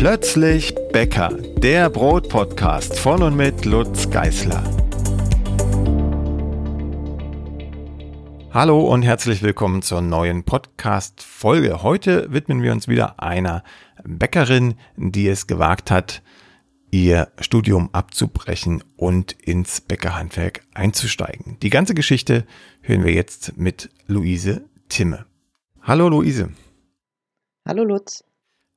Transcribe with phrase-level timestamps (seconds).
[0.00, 1.28] Plötzlich Bäcker,
[1.58, 4.64] der Brotpodcast von und mit Lutz Geißler.
[8.50, 11.82] Hallo und herzlich willkommen zur neuen Podcast-Folge.
[11.82, 13.62] Heute widmen wir uns wieder einer
[14.02, 16.22] Bäckerin, die es gewagt hat,
[16.90, 21.58] ihr Studium abzubrechen und ins Bäckerhandwerk einzusteigen.
[21.60, 22.46] Die ganze Geschichte
[22.80, 25.26] hören wir jetzt mit Luise Timme.
[25.82, 26.48] Hallo Luise.
[27.66, 28.24] Hallo Lutz.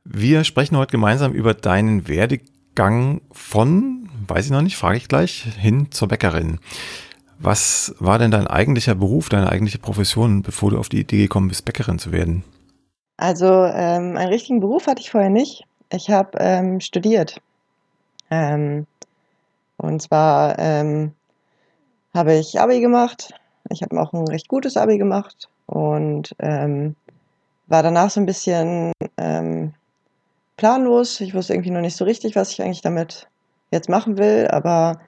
[0.05, 5.44] Wir sprechen heute gemeinsam über deinen Werdegang von, weiß ich noch nicht, frage ich gleich,
[5.57, 6.59] hin zur Bäckerin.
[7.39, 11.47] Was war denn dein eigentlicher Beruf, deine eigentliche Profession, bevor du auf die Idee gekommen
[11.47, 12.44] bist, Bäckerin zu werden?
[13.17, 15.66] Also ähm, einen richtigen Beruf hatte ich vorher nicht.
[15.89, 17.39] Ich habe ähm, studiert.
[18.30, 18.88] Ähm,
[19.77, 21.13] und zwar ähm,
[22.13, 23.33] habe ich Abi gemacht.
[23.69, 26.95] Ich habe auch ein recht gutes Abi gemacht und ähm,
[27.67, 29.73] war danach so ein bisschen ähm,
[30.58, 31.20] planlos.
[31.22, 33.28] Ich wusste irgendwie noch nicht so richtig, was ich eigentlich damit
[33.72, 35.00] jetzt machen will, aber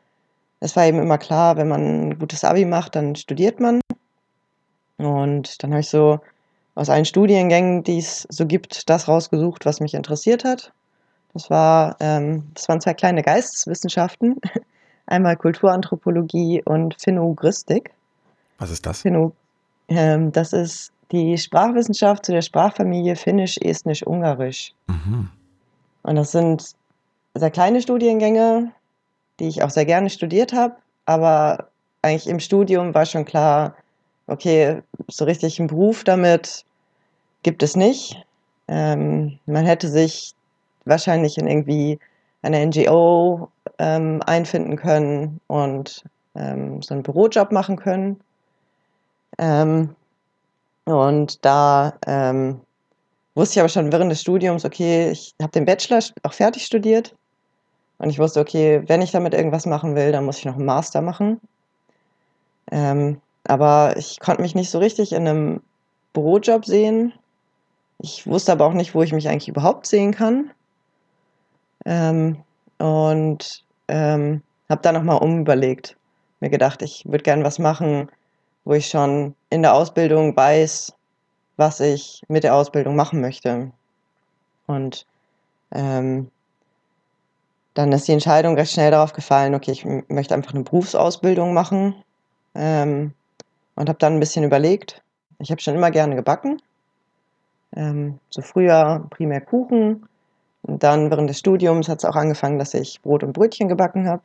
[0.59, 3.81] es war eben immer klar, wenn man ein gutes Abi macht, dann studiert man.
[4.97, 6.19] Und dann habe ich so
[6.73, 10.71] aus allen Studiengängen, die es so gibt, das rausgesucht, was mich interessiert hat.
[11.33, 14.39] Das, war, ähm, das waren zwei kleine Geisteswissenschaften,
[15.05, 17.91] einmal Kulturanthropologie und Phonogristik.
[18.57, 19.01] Was ist das?
[19.01, 19.33] Phino,
[19.89, 24.73] ähm, das ist die Sprachwissenschaft zu der Sprachfamilie Finnisch, Estnisch, Ungarisch.
[24.87, 25.29] Mhm.
[26.03, 26.75] Und das sind
[27.33, 28.71] sehr kleine Studiengänge,
[29.39, 31.69] die ich auch sehr gerne studiert habe, aber
[32.01, 33.75] eigentlich im Studium war schon klar,
[34.27, 36.65] okay, so richtig einen Beruf damit
[37.43, 38.23] gibt es nicht.
[38.67, 40.33] Ähm, man hätte sich
[40.85, 41.99] wahrscheinlich in irgendwie
[42.41, 46.03] eine NGO ähm, einfinden können und
[46.35, 48.19] ähm, so einen Bürojob machen können.
[49.37, 49.95] Ähm,
[50.85, 52.61] und da ähm,
[53.33, 57.15] wusste ich aber schon während des Studiums, okay, ich habe den Bachelor auch fertig studiert.
[57.97, 60.65] Und ich wusste, okay, wenn ich damit irgendwas machen will, dann muss ich noch einen
[60.65, 61.39] Master machen.
[62.71, 65.61] Ähm, aber ich konnte mich nicht so richtig in einem
[66.13, 67.13] Bürojob sehen.
[67.99, 70.51] Ich wusste aber auch nicht, wo ich mich eigentlich überhaupt sehen kann.
[71.85, 72.37] Ähm,
[72.79, 75.95] und ähm, habe dann nochmal umüberlegt.
[76.41, 78.09] Mir gedacht, ich würde gerne was machen,
[78.65, 80.93] wo ich schon in der Ausbildung weiß,
[81.57, 83.71] was ich mit der Ausbildung machen möchte.
[84.67, 85.05] Und
[85.71, 86.29] ähm,
[87.75, 91.95] dann ist die Entscheidung recht schnell darauf gefallen, okay, ich möchte einfach eine Berufsausbildung machen
[92.55, 93.13] ähm,
[93.75, 95.01] und habe dann ein bisschen überlegt.
[95.39, 96.61] Ich habe schon immer gerne gebacken.
[97.75, 100.07] Ähm, so früher primär Kuchen.
[100.63, 104.07] Und dann während des Studiums hat es auch angefangen, dass ich Brot und Brötchen gebacken
[104.07, 104.23] habe.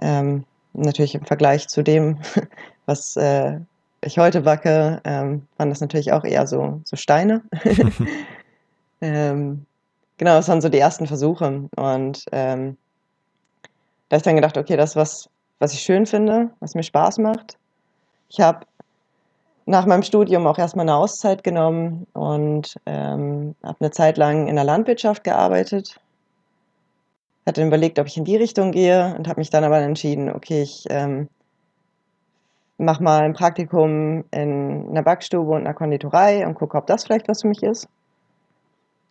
[0.00, 0.44] Ähm,
[0.74, 2.18] natürlich im Vergleich zu dem,
[2.86, 3.58] was äh,
[4.02, 7.42] ich heute backe, ähm, waren das natürlich auch eher so, so Steine.
[9.00, 9.64] ähm,
[10.18, 11.68] genau, das waren so die ersten Versuche.
[11.76, 12.76] Und ähm,
[14.08, 16.82] da habe ich dann gedacht, okay, das ist was, was ich schön finde, was mir
[16.82, 17.56] Spaß macht.
[18.28, 18.66] Ich habe
[19.66, 24.56] nach meinem Studium auch erstmal eine Auszeit genommen und ähm, habe eine Zeit lang in
[24.56, 25.98] der Landwirtschaft gearbeitet.
[27.46, 30.62] Hatte überlegt, ob ich in die Richtung gehe und habe mich dann aber entschieden, okay,
[30.62, 31.28] ich ähm,
[32.78, 37.28] mach mal ein Praktikum in einer Backstube und einer Konditorei und gucke, ob das vielleicht
[37.28, 37.88] was für mich ist.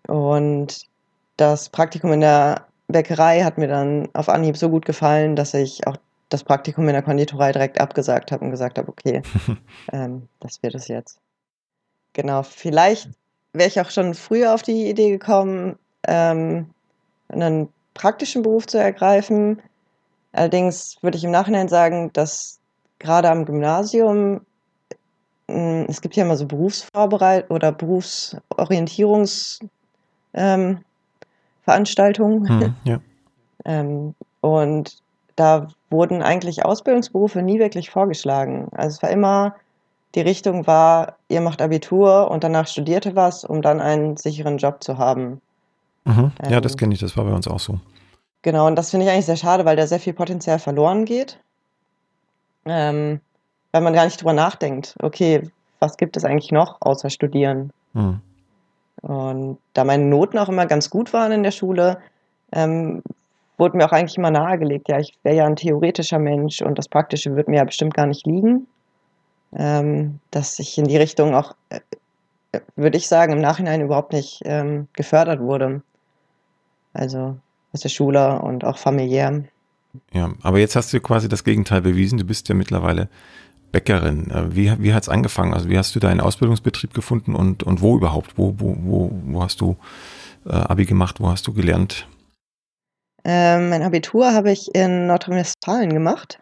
[0.07, 0.87] Und
[1.37, 5.85] das Praktikum in der Bäckerei hat mir dann auf Anhieb so gut gefallen, dass ich
[5.87, 5.97] auch
[6.29, 9.21] das Praktikum in der Konditorei direkt abgesagt habe und gesagt habe, okay,
[9.91, 11.19] ähm, das wird es jetzt.
[12.13, 13.09] Genau, vielleicht
[13.53, 15.77] wäre ich auch schon früher auf die Idee gekommen,
[16.07, 16.69] ähm,
[17.29, 19.61] einen praktischen Beruf zu ergreifen.
[20.31, 22.59] Allerdings würde ich im Nachhinein sagen, dass
[22.99, 24.41] gerade am Gymnasium,
[25.47, 29.69] hm, es gibt ja immer so Berufsvorbereit oder Berufsorientierungsveranstaltungen.
[30.33, 30.79] Ähm,
[32.47, 32.99] hm, ja.
[33.65, 35.01] ähm, und
[35.35, 38.67] da wurden eigentlich Ausbildungsberufe nie wirklich vorgeschlagen.
[38.71, 39.55] Also es war immer,
[40.15, 44.83] die Richtung war, ihr macht Abitur und danach studierte was, um dann einen sicheren Job
[44.83, 45.41] zu haben.
[46.05, 46.31] Mhm.
[46.43, 47.79] Ja, ähm, das kenne ich, das war bei uns auch so.
[48.41, 51.39] Genau, und das finde ich eigentlich sehr schade, weil da sehr viel Potenzial verloren geht
[52.65, 53.19] ähm,
[53.71, 57.71] weil man gar nicht drüber nachdenkt, okay, was gibt es eigentlich noch außer Studieren?
[57.93, 58.21] Mhm.
[59.01, 61.97] Und da meine Noten auch immer ganz gut waren in der Schule,
[62.53, 63.03] ähm,
[63.57, 66.87] wurde mir auch eigentlich immer nahegelegt, ja, ich wäre ja ein theoretischer Mensch und das
[66.87, 68.67] Praktische wird mir ja bestimmt gar nicht liegen.
[69.55, 71.79] Ähm, dass ich in die Richtung auch, äh,
[72.75, 75.83] würde ich sagen, im Nachhinein überhaupt nicht ähm, gefördert wurde.
[76.93, 77.37] Also
[77.73, 79.43] aus der Schule und auch familiär.
[80.11, 82.17] Ja, aber jetzt hast du quasi das Gegenteil bewiesen.
[82.17, 83.09] Du bist ja mittlerweile
[83.71, 84.29] Bäckerin.
[84.31, 85.53] Äh, wie, wie hat es angefangen?
[85.53, 88.37] Also wie hast du deinen Ausbildungsbetrieb gefunden und, und wo überhaupt?
[88.37, 89.75] Wo, wo, wo, wo hast du
[90.45, 91.19] äh, Abi gemacht?
[91.19, 92.07] Wo hast du gelernt?
[93.25, 96.39] Ähm, mein Abitur habe ich in Nordrhein-Westfalen gemacht,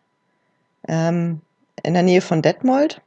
[0.88, 1.42] ähm,
[1.83, 3.01] in der Nähe von Detmold.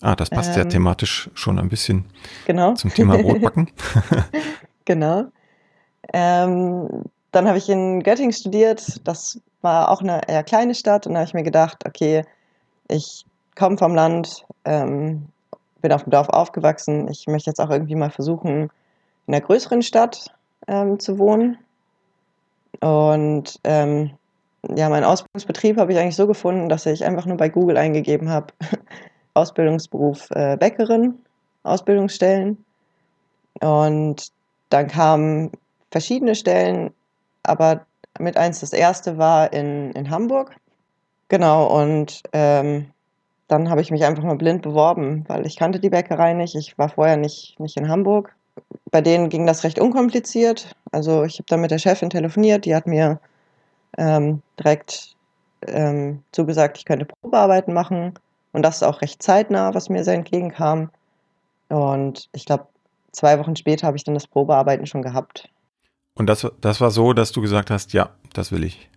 [0.00, 2.06] Ah, das passt ja Ähm, thematisch schon ein bisschen
[2.46, 2.72] Genau.
[2.74, 3.68] zum Thema Brotbacken.
[4.86, 5.26] Genau.
[6.12, 9.00] Ähm, dann habe ich in Göttingen studiert.
[9.06, 11.06] Das war auch eine eher kleine Stadt.
[11.06, 12.24] Und da habe ich mir gedacht, okay,
[12.88, 13.24] ich
[13.56, 15.26] komme vom Land, ähm,
[15.80, 17.08] bin auf dem Dorf aufgewachsen.
[17.08, 18.70] Ich möchte jetzt auch irgendwie mal versuchen,
[19.26, 20.26] in einer größeren Stadt
[20.66, 21.58] ähm, zu wohnen.
[22.80, 24.10] Und ähm,
[24.74, 28.28] ja, meinen Ausbildungsbetrieb habe ich eigentlich so gefunden, dass ich einfach nur bei Google eingegeben
[28.28, 28.52] habe,
[29.34, 31.18] Ausbildungsberuf äh, Bäckerin,
[31.62, 32.64] Ausbildungsstellen.
[33.60, 34.28] Und
[34.70, 35.52] dann kamen
[35.90, 36.92] verschiedene Stellen,
[37.42, 37.86] aber
[38.18, 40.56] mit eins das erste war in, in Hamburg.
[41.28, 42.90] Genau, und ähm,
[43.48, 46.54] dann habe ich mich einfach mal blind beworben, weil ich kannte die Bäckerei nicht.
[46.54, 48.34] Ich war vorher nicht, nicht in Hamburg.
[48.90, 50.74] Bei denen ging das recht unkompliziert.
[50.92, 53.20] Also ich habe dann mit der Chefin telefoniert, die hat mir
[53.98, 55.16] ähm, direkt
[55.66, 58.14] ähm, zugesagt, ich könnte Probearbeiten machen.
[58.52, 60.90] Und das auch recht zeitnah, was mir sehr entgegenkam.
[61.68, 62.66] Und ich glaube,
[63.12, 65.48] zwei Wochen später habe ich dann das Probearbeiten schon gehabt.
[66.20, 68.90] Und das, das war so, dass du gesagt hast, ja, das will ich.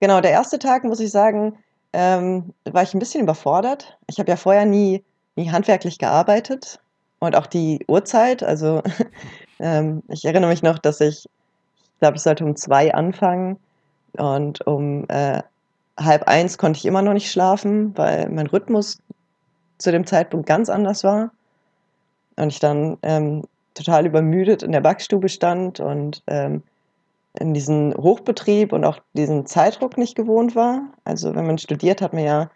[0.00, 1.58] Genau, der erste Tag, muss ich sagen,
[1.92, 3.98] ähm, war ich ein bisschen überfordert.
[4.06, 5.04] Ich habe ja vorher nie,
[5.36, 6.80] nie handwerklich gearbeitet
[7.18, 8.42] und auch die Uhrzeit.
[8.42, 8.82] Also
[9.60, 13.58] ähm, ich erinnere mich noch, dass ich, ich glaube, ich sollte um zwei anfangen
[14.16, 15.42] und um äh,
[15.98, 18.98] halb eins konnte ich immer noch nicht schlafen, weil mein Rhythmus
[19.76, 21.32] zu dem Zeitpunkt ganz anders war.
[22.36, 23.44] Und ich dann ähm,
[23.74, 26.62] total übermüdet in der Backstube stand und ähm,
[27.38, 30.82] in diesen Hochbetrieb und auch diesen Zeitdruck nicht gewohnt war.
[31.04, 32.50] Also wenn man studiert, hat man ja,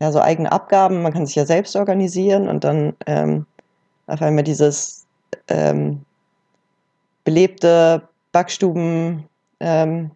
[0.00, 3.46] ja so eigene Abgaben, man kann sich ja selbst organisieren und dann ähm,
[4.06, 5.04] auf einmal dieses
[5.48, 6.02] ähm,
[7.24, 9.24] belebte Backstuben
[9.60, 10.10] ähm,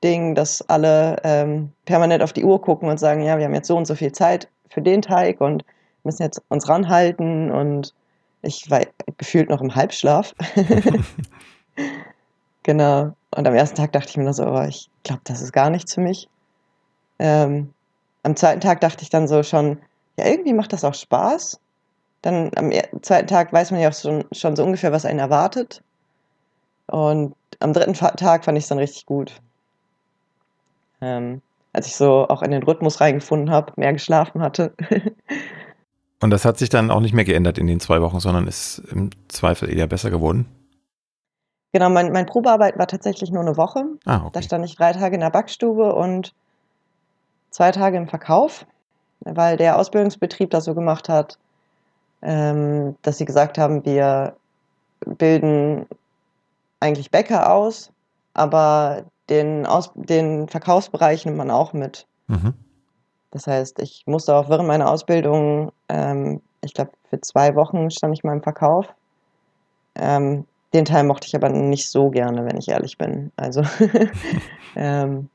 [0.00, 3.76] dass alle ähm, permanent auf die Uhr gucken und sagen, ja, wir haben jetzt so
[3.76, 5.64] und so viel Zeit für den Teig und
[6.04, 7.94] müssen jetzt uns ranhalten und
[8.42, 8.82] ich war
[9.18, 10.34] gefühlt noch im Halbschlaf.
[12.62, 13.14] genau.
[13.30, 15.70] Und am ersten Tag dachte ich mir nur so, oh, ich glaube, das ist gar
[15.70, 16.28] nichts für mich.
[17.18, 17.72] Ähm,
[18.22, 19.78] am zweiten Tag dachte ich dann so schon,
[20.16, 21.60] ja, irgendwie macht das auch Spaß.
[22.22, 25.18] Dann am er- zweiten Tag weiß man ja auch schon, schon so ungefähr, was einen
[25.18, 25.82] erwartet.
[26.86, 29.40] Und am dritten Tag fand ich es dann richtig gut.
[31.00, 31.42] Ähm,
[31.72, 34.72] als ich so auch in den Rhythmus reingefunden habe, mehr geschlafen hatte.
[36.20, 38.78] Und das hat sich dann auch nicht mehr geändert in den zwei Wochen, sondern ist
[38.90, 40.46] im Zweifel eher besser geworden.
[41.72, 43.84] genau, mein, mein Probearbeit war tatsächlich nur eine Woche.
[44.04, 44.42] Ah, Da okay.
[44.42, 46.34] stand ich drei Tage in der Backstube und
[47.50, 48.66] zwei Tage im Verkauf,
[49.20, 51.38] weil der Ausbildungsbetrieb das so gemacht hat,
[52.22, 54.34] ähm, dass sie gesagt haben, wir
[55.06, 55.86] bilden
[56.80, 57.92] eigentlich Bäcker aus,
[58.34, 62.06] aber den, aus, den Verkaufsbereich nimmt man auch mit.
[62.26, 62.54] Mhm.
[63.30, 68.14] Das heißt, ich musste auch während meiner Ausbildung, ähm, ich glaube, für zwei Wochen stand
[68.14, 68.86] ich mal im Verkauf.
[69.94, 73.32] Ähm, den Teil mochte ich aber nicht so gerne, wenn ich ehrlich bin.
[73.36, 73.62] Also
[74.76, 75.28] ähm,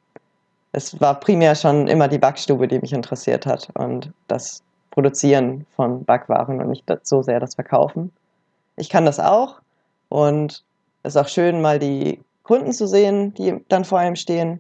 [0.72, 6.04] es war primär schon immer die Backstube, die mich interessiert hat und das Produzieren von
[6.04, 8.12] Backwaren und nicht so sehr das Verkaufen.
[8.76, 9.60] Ich kann das auch
[10.10, 10.64] und
[11.04, 14.60] es ist auch schön, mal die Kunden zu sehen, die dann vor einem stehen.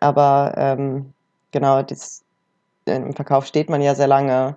[0.00, 1.12] Aber ähm,
[1.50, 2.22] genau, das,
[2.86, 4.56] im Verkauf steht man ja sehr lange,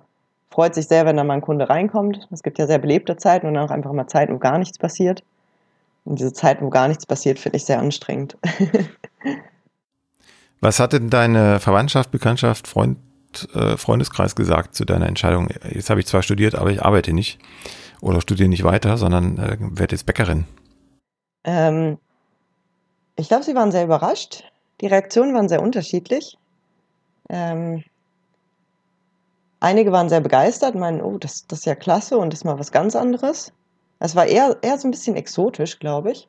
[0.52, 2.28] freut sich sehr, wenn da mal ein Kunde reinkommt.
[2.32, 4.78] Es gibt ja sehr belebte Zeiten und dann auch einfach mal Zeiten, wo gar nichts
[4.78, 5.24] passiert.
[6.06, 8.38] Und diese Zeiten, wo gar nichts passiert, finde ich sehr anstrengend.
[10.62, 12.98] Was hat denn deine Verwandtschaft, Bekanntschaft, Freund,
[13.54, 15.50] äh, Freundeskreis gesagt zu deiner Entscheidung?
[15.70, 17.40] Jetzt habe ich zwar studiert, aber ich arbeite nicht
[18.02, 20.46] oder studiere nicht weiter, sondern äh, werde jetzt Bäckerin.
[21.46, 21.98] ähm,
[23.16, 24.46] ich glaube, sie waren sehr überrascht.
[24.82, 26.38] Die Reaktionen waren sehr unterschiedlich.
[27.30, 27.84] Ähm,
[29.60, 32.60] einige waren sehr begeistert, meinen, oh, das, das ist ja klasse und das ist mal
[32.60, 33.52] was ganz anderes.
[34.00, 36.28] Es war eher, eher so ein bisschen exotisch, glaube ich.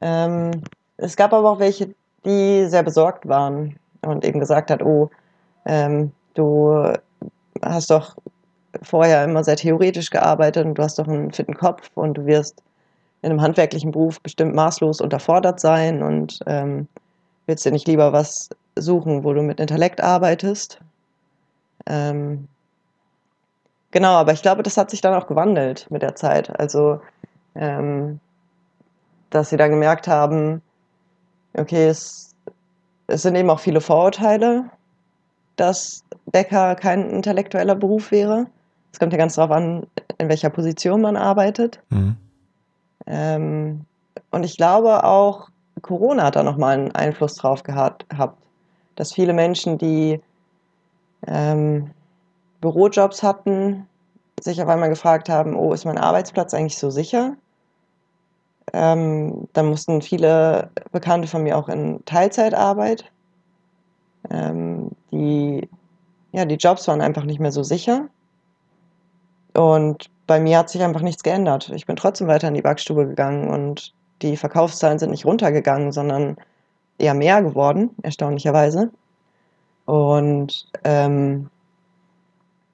[0.00, 0.62] Ähm,
[0.96, 1.94] es gab aber auch welche,
[2.24, 5.10] die sehr besorgt waren und eben gesagt hat, oh,
[5.66, 6.92] ähm, du
[7.62, 8.16] hast doch
[8.82, 12.62] vorher immer sehr theoretisch gearbeitet und du hast doch einen fitten Kopf und du wirst
[13.22, 16.86] in einem handwerklichen Beruf bestimmt maßlos unterfordert sein und ähm,
[17.46, 20.80] willst dir nicht lieber was suchen, wo du mit Intellekt arbeitest.
[21.86, 22.48] Ähm,
[23.90, 26.58] genau, aber ich glaube, das hat sich dann auch gewandelt mit der Zeit.
[26.58, 27.00] Also,
[27.54, 28.20] ähm,
[29.30, 30.62] dass sie dann gemerkt haben,
[31.54, 32.34] okay, es,
[33.06, 34.64] es sind eben auch viele Vorurteile,
[35.56, 38.46] dass Bäcker kein intellektueller Beruf wäre.
[38.92, 39.86] Es kommt ja ganz darauf an,
[40.18, 41.80] in welcher Position man arbeitet.
[41.90, 42.16] Mhm.
[43.06, 43.84] Ähm,
[44.30, 45.48] und ich glaube auch,
[45.82, 48.04] Corona hat da nochmal einen Einfluss drauf gehabt,
[48.96, 50.20] dass viele Menschen, die
[51.26, 51.90] ähm,
[52.60, 53.86] Bürojobs hatten,
[54.40, 57.36] sich auf einmal gefragt haben, oh, ist mein Arbeitsplatz eigentlich so sicher?
[58.72, 63.10] Ähm, dann mussten viele Bekannte von mir auch in Teilzeitarbeit.
[64.30, 65.68] Ähm, die,
[66.32, 68.08] ja, die Jobs waren einfach nicht mehr so sicher.
[69.54, 71.70] Und bei mir hat sich einfach nichts geändert.
[71.70, 76.36] Ich bin trotzdem weiter in die Backstube gegangen und die Verkaufszahlen sind nicht runtergegangen, sondern
[76.98, 78.90] eher mehr geworden, erstaunlicherweise.
[79.86, 81.48] Und ähm,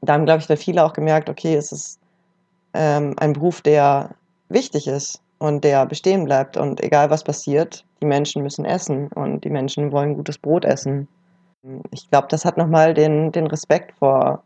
[0.01, 2.01] da haben, glaube ich, viele auch gemerkt, okay, es ist
[2.75, 4.11] ähm, ein Beruf, der
[4.49, 6.57] wichtig ist und der bestehen bleibt.
[6.57, 11.07] Und egal was passiert, die Menschen müssen essen und die Menschen wollen gutes Brot essen.
[11.91, 14.43] Ich glaube, das hat nochmal den, den Respekt vor,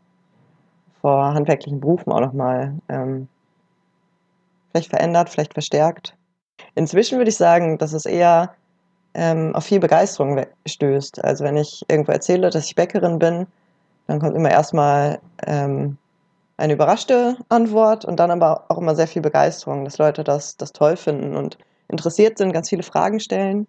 [1.01, 3.27] vor handwerklichen Berufen auch nochmal ähm,
[4.71, 6.15] vielleicht verändert, vielleicht verstärkt.
[6.75, 8.53] Inzwischen würde ich sagen, dass es eher
[9.17, 11.23] ähm, auf viel Begeisterung stößt.
[11.25, 13.47] Also wenn ich irgendwo erzähle, dass ich Bäckerin bin,
[14.05, 15.97] dann kommt immer erstmal ähm,
[16.55, 20.71] eine überraschte Antwort und dann aber auch immer sehr viel Begeisterung, dass Leute das, das
[20.71, 21.57] toll finden und
[21.87, 23.67] interessiert sind, ganz viele Fragen stellen.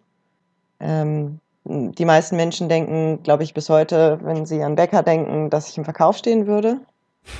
[0.80, 5.70] Ähm, die meisten Menschen denken, glaube ich, bis heute, wenn sie an Bäcker denken, dass
[5.70, 6.80] ich im Verkauf stehen würde.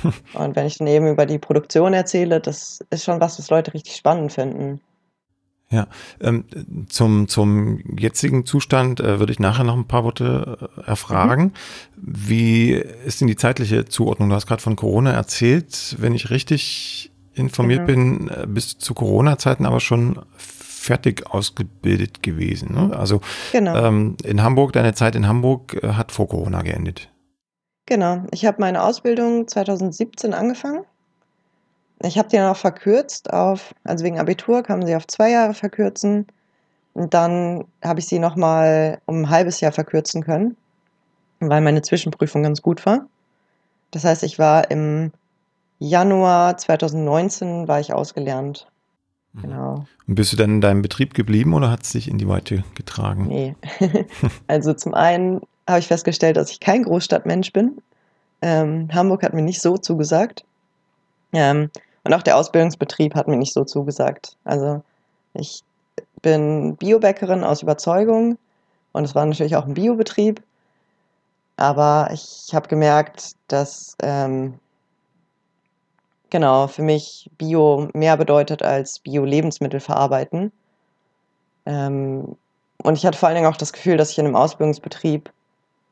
[0.33, 3.73] und wenn ich dann eben über die Produktion erzähle, das ist schon was, was Leute
[3.73, 4.81] richtig spannend finden.
[5.71, 5.87] Ja,
[6.19, 6.45] ähm,
[6.89, 11.43] zum, zum jetzigen Zustand äh, würde ich nachher noch ein paar Worte äh, erfragen.
[11.43, 11.51] Mhm.
[11.95, 14.29] Wie ist denn die zeitliche Zuordnung?
[14.29, 15.95] Du hast gerade von Corona erzählt.
[15.99, 17.85] Wenn ich richtig informiert mhm.
[17.85, 22.73] bin, äh, bist du zu Corona-Zeiten aber schon fertig ausgebildet gewesen.
[22.73, 22.97] Ne?
[22.97, 23.21] Also
[23.51, 23.75] genau.
[23.75, 27.11] ähm, in Hamburg, deine Zeit in Hamburg äh, hat vor Corona geendet.
[27.85, 30.83] Genau, ich habe meine Ausbildung 2017 angefangen
[32.03, 35.31] ich habe die dann auch verkürzt auf, also wegen Abitur kann man sie auf zwei
[35.31, 36.27] Jahre verkürzen.
[36.93, 40.55] Und dann habe ich sie nochmal um ein halbes Jahr verkürzen können,
[41.39, 43.05] weil meine Zwischenprüfung ganz gut war.
[43.91, 45.11] Das heißt, ich war im
[45.79, 48.67] Januar 2019 war ich ausgelernt.
[49.33, 49.41] Mhm.
[49.41, 49.85] Genau.
[50.07, 52.63] Und bist du dann in deinem Betrieb geblieben oder hat es dich in die Weite
[52.75, 53.27] getragen?
[53.27, 53.55] Nee.
[54.47, 57.81] also zum einen habe ich festgestellt, dass ich kein Großstadtmensch bin.
[58.41, 60.43] Ähm, Hamburg hat mir nicht so zugesagt.
[61.31, 61.69] Ähm,
[62.03, 64.37] und auch der Ausbildungsbetrieb hat mir nicht so zugesagt.
[64.43, 64.81] Also
[65.33, 65.63] ich
[66.21, 68.37] bin Biobäckerin aus Überzeugung
[68.91, 70.41] und es war natürlich auch ein Biobetrieb.
[71.57, 74.59] Aber ich habe gemerkt, dass ähm,
[76.29, 80.51] genau für mich Bio mehr bedeutet als Bio-Lebensmittel verarbeiten.
[81.65, 82.37] Ähm,
[82.81, 85.31] und ich hatte vor allen Dingen auch das Gefühl, dass ich in einem Ausbildungsbetrieb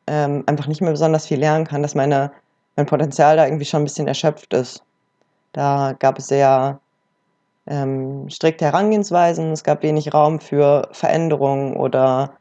[0.07, 2.31] ähm, einfach nicht mehr besonders viel lernen kann, dass meine,
[2.77, 4.83] mein Potenzial da irgendwie schon ein bisschen erschöpft ist.
[5.53, 6.79] Da gab es sehr
[7.67, 12.33] ähm, strikte Herangehensweisen, es gab wenig Raum für Veränderungen oder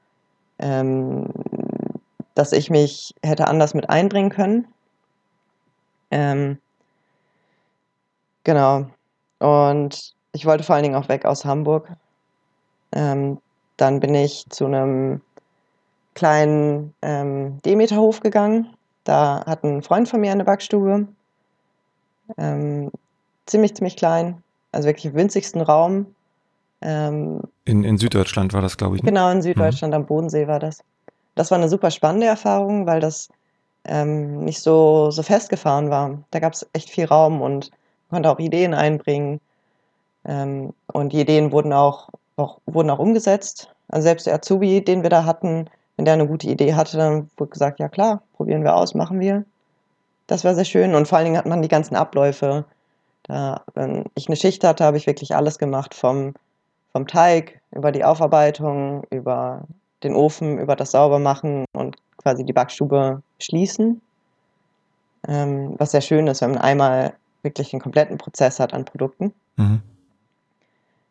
[0.58, 1.28] ähm,
[2.34, 4.68] dass ich mich hätte anders mit einbringen können.
[6.10, 6.58] Ähm,
[8.44, 8.86] genau.
[9.38, 11.88] Und ich wollte vor allen Dingen auch weg aus Hamburg.
[12.92, 13.38] Ähm,
[13.76, 15.20] dann bin ich zu einem
[16.14, 18.74] kleinen ähm, Demeterhof gegangen.
[19.04, 21.06] Da hat ein Freund von mir eine Backstube.
[22.38, 22.90] Ähm,
[23.46, 24.42] ziemlich, ziemlich klein,
[24.72, 26.06] also wirklich im winzigsten Raum.
[26.82, 29.02] Ähm, in, in Süddeutschland war das, glaube ich.
[29.02, 29.08] Ne?
[29.08, 30.00] Genau, in Süddeutschland mhm.
[30.02, 30.82] am Bodensee war das.
[31.34, 33.28] Das war eine super spannende Erfahrung, weil das
[33.84, 36.18] ähm, nicht so, so festgefahren war.
[36.30, 37.70] Da gab es echt viel Raum und
[38.10, 39.40] man konnte auch Ideen einbringen.
[40.24, 43.70] Ähm, und die Ideen wurden auch, auch, wurden auch umgesetzt.
[43.88, 47.30] Also selbst der Azubi, den wir da hatten, wenn der eine gute Idee hatte, dann
[47.36, 49.44] wurde gesagt, ja klar, probieren wir aus, machen wir.
[50.26, 52.64] Das war sehr schön und vor allen Dingen hat man die ganzen Abläufe
[53.26, 56.34] da, wenn ich eine Schicht hatte, habe ich wirklich alles gemacht, vom,
[56.92, 59.64] vom Teig über die Aufarbeitung, über
[60.04, 64.00] den Ofen, über das Saubermachen und quasi die Backstube schließen.
[65.26, 69.32] Ähm, was sehr schön ist, wenn man einmal wirklich den kompletten Prozess hat an Produkten.
[69.56, 69.82] Mhm.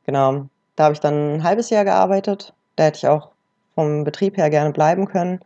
[0.05, 0.45] Genau,
[0.77, 2.53] da habe ich dann ein halbes Jahr gearbeitet.
[2.77, 3.31] Da hätte ich auch
[3.73, 5.41] vom Betrieb her gerne bleiben können.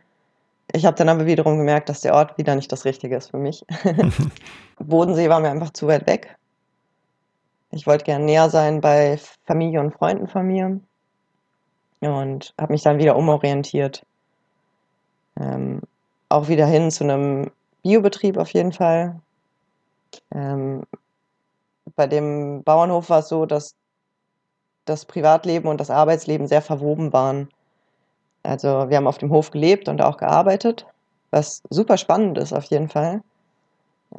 [0.72, 3.38] Ich habe dann aber wiederum gemerkt, dass der Ort wieder nicht das Richtige ist für
[3.38, 3.64] mich.
[4.78, 6.36] Bodensee war mir einfach zu weit weg.
[7.72, 10.80] Ich wollte gerne näher sein bei Familie und Freunden von mir
[12.00, 14.04] und habe mich dann wieder umorientiert.
[15.38, 15.80] Ähm,
[16.28, 17.50] auch wieder hin zu einem
[17.82, 19.20] Biobetrieb auf jeden Fall.
[20.32, 20.82] Ähm,
[21.94, 23.74] bei dem Bauernhof war es so, dass
[24.84, 27.48] das Privatleben und das Arbeitsleben sehr verwoben waren.
[28.42, 30.86] Also wir haben auf dem Hof gelebt und auch gearbeitet,
[31.30, 33.22] was super spannend ist auf jeden Fall.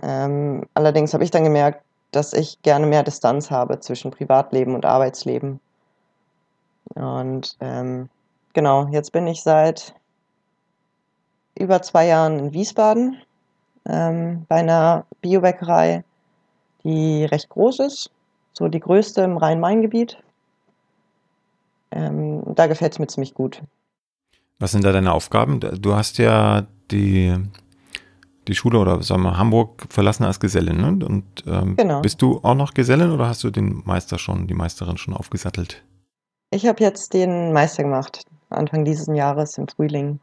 [0.01, 4.86] Ähm, allerdings habe ich dann gemerkt, dass ich gerne mehr Distanz habe zwischen Privatleben und
[4.86, 5.60] Arbeitsleben.
[6.96, 8.10] Und ähm,
[8.54, 9.94] genau, jetzt bin ich seit
[11.58, 13.22] über zwei Jahren in Wiesbaden
[13.88, 16.04] ähm, bei einer Biobäckerei,
[16.84, 18.12] die recht groß ist,
[18.54, 20.18] so die größte im Rhein-Main-Gebiet.
[21.92, 23.62] Ähm, da gefällt es mir ziemlich gut.
[24.62, 25.60] Was sind da deine Aufgaben?
[25.60, 27.36] Du hast ja die,
[28.48, 30.77] die Schule oder sagen wir Hamburg verlassen als Gesellin.
[30.77, 31.03] Ne?
[31.03, 32.01] Und ähm, genau.
[32.01, 35.84] bist du auch noch Gesellin oder hast du den Meister schon, die Meisterin schon aufgesattelt?
[36.51, 40.20] Ich habe jetzt den Meister gemacht, Anfang dieses Jahres im Frühling.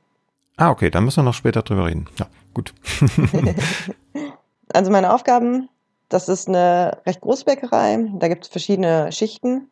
[0.56, 2.06] Ah, okay, dann müssen wir noch später drüber reden.
[2.16, 2.72] Ja, gut.
[4.72, 5.68] also meine Aufgaben,
[6.10, 8.06] das ist eine recht große Bäckerei.
[8.20, 9.68] Da gibt es verschiedene Schichten.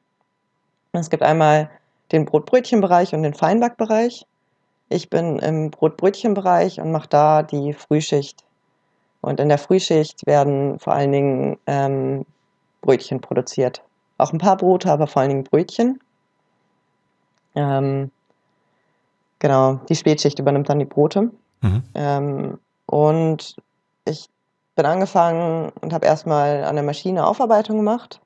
[0.90, 1.70] Es gibt einmal
[2.11, 4.26] den Brotbrötchenbereich und den Feinbackbereich.
[4.88, 8.45] Ich bin im Brotbrötchenbereich und mache da die Frühschicht.
[9.21, 12.25] Und in der Frühschicht werden vor allen Dingen ähm,
[12.81, 13.83] Brötchen produziert.
[14.19, 15.99] Auch ein paar Brote, aber vor allen Dingen Brötchen.
[17.57, 18.11] Ähm,
[19.38, 21.31] genau, die Spätschicht übernimmt dann die Brote.
[21.62, 21.83] Mhm.
[21.95, 23.57] Ähm, und
[24.05, 24.28] ich
[24.76, 28.21] bin angefangen und habe erstmal an der Maschine Aufarbeitung gemacht.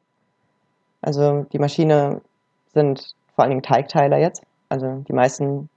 [1.01, 2.21] Also die Maschine
[2.75, 4.43] sind vor allen Dingen Teigteiler jetzt.
[4.69, 5.71] Also die meisten,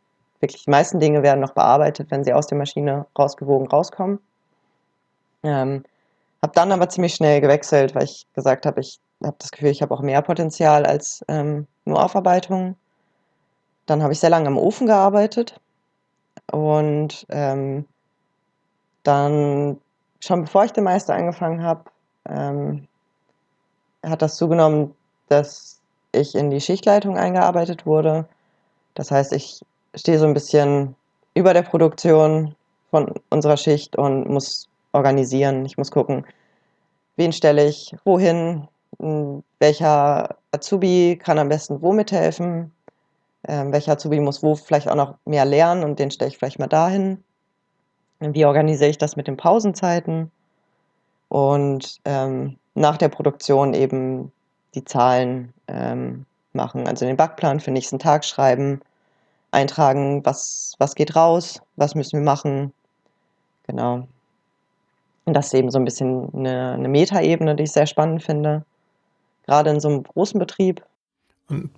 [0.43, 4.19] wirklich die meisten Dinge werden noch bearbeitet, wenn sie aus der Maschine rausgewogen rauskommen.
[5.41, 5.83] Ähm,
[6.43, 9.81] habe dann aber ziemlich schnell gewechselt, weil ich gesagt habe, ich habe das Gefühl, ich
[9.81, 12.75] habe auch mehr Potenzial als ähm, nur Aufarbeitung.
[13.85, 15.59] Dann habe ich sehr lange im Ofen gearbeitet
[16.51, 17.85] und ähm,
[19.03, 19.79] dann,
[20.19, 21.85] schon bevor ich den Meister angefangen habe,
[22.27, 22.87] ähm,
[24.03, 24.93] hat das zugenommen,
[25.29, 25.79] dass
[26.11, 28.27] ich in die Schichtleitung eingearbeitet wurde.
[28.93, 29.61] Das heißt, ich
[29.95, 30.95] stehe so ein bisschen
[31.33, 32.55] über der Produktion
[32.91, 35.65] von unserer Schicht und muss organisieren.
[35.65, 36.25] Ich muss gucken,
[37.15, 38.67] wen stelle ich wohin,
[39.59, 42.71] welcher Azubi kann am besten womit helfen,
[43.47, 46.59] ähm, welcher Azubi muss wo vielleicht auch noch mehr lernen und den stelle ich vielleicht
[46.59, 47.23] mal dahin.
[48.19, 50.31] Wie organisiere ich das mit den Pausenzeiten?
[51.27, 54.31] Und ähm, nach der Produktion eben
[54.75, 58.81] die Zahlen ähm, machen, also den Backplan für den nächsten Tag schreiben,
[59.53, 62.73] eintragen, was, was geht raus, was müssen wir machen.
[63.67, 64.07] Genau.
[65.25, 68.65] Und das ist eben so ein bisschen eine, eine Metaebene, die ich sehr spannend finde.
[69.45, 70.83] Gerade in so einem großen Betrieb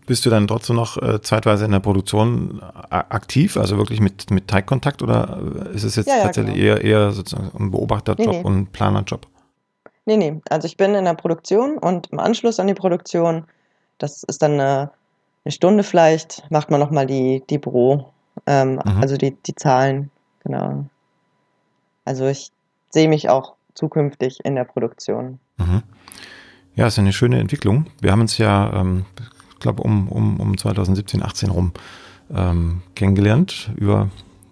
[0.06, 4.30] bist du dann trotzdem noch äh, zeitweise in der Produktion äh, aktiv, also wirklich mit,
[4.32, 5.40] mit Teigkontakt oder
[5.74, 6.76] ist es jetzt ja, ja, tatsächlich genau.
[6.76, 8.44] eher, eher sozusagen ein Beobachterjob nee, nee.
[8.44, 9.28] und ein Planerjob?
[10.06, 10.40] Nee, nee.
[10.50, 13.46] Also ich bin in der Produktion und im Anschluss an die Produktion,
[13.98, 14.92] das ist dann eine,
[15.46, 18.12] eine Stunde vielleicht, macht man nochmal die, die Büro,
[18.48, 19.02] ähm, mhm.
[19.02, 20.10] also die, die Zahlen,
[20.44, 20.86] genau.
[22.04, 22.52] Also ich
[22.90, 25.40] sehe mich auch zukünftig in der Produktion.
[25.58, 25.84] Mhm.
[26.76, 27.86] Ja, ist eine schöne Entwicklung.
[28.02, 29.06] Wir haben uns ja, ähm,
[29.54, 31.74] ich glaube, um, um, um 2017, 18 rum
[32.34, 34.10] ähm, kennengelernt über,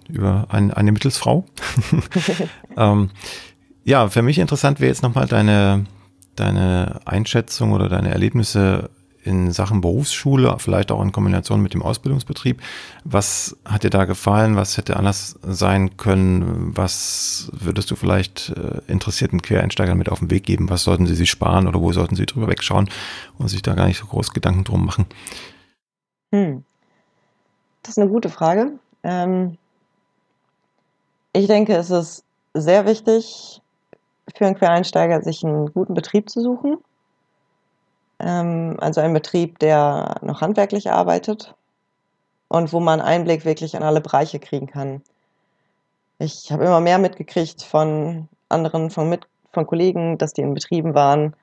[0.08, 1.46] über ein, eine Mittelsfrau.
[2.78, 3.10] ähm,
[3.84, 5.86] ja, für mich interessant wäre jetzt nochmal deine,
[6.36, 8.90] deine Einschätzung oder deine Erlebnisse
[9.24, 12.62] in Sachen Berufsschule, vielleicht auch in Kombination mit dem Ausbildungsbetrieb.
[13.04, 14.56] Was hat dir da gefallen?
[14.56, 16.76] Was hätte anders sein können?
[16.76, 20.70] Was würdest du vielleicht äh, interessierten Quereinsteigern mit auf den Weg geben?
[20.70, 22.90] Was sollten sie sich sparen oder wo sollten sie drüber wegschauen
[23.38, 25.06] und sich da gar nicht so groß Gedanken drum machen?
[26.34, 26.64] Hm.
[27.82, 28.74] Das ist eine gute Frage.
[29.04, 29.58] Ähm
[31.34, 33.62] ich denke, es ist sehr wichtig
[34.36, 36.78] für einen Quereinsteiger, sich einen guten Betrieb zu suchen
[38.24, 41.54] also ein Betrieb, der noch handwerklich arbeitet
[42.48, 45.02] und wo man Einblick wirklich in alle Bereiche kriegen kann.
[46.20, 50.94] Ich habe immer mehr mitgekriegt von anderen, von, mit, von Kollegen, dass die in Betrieben
[50.94, 51.36] waren,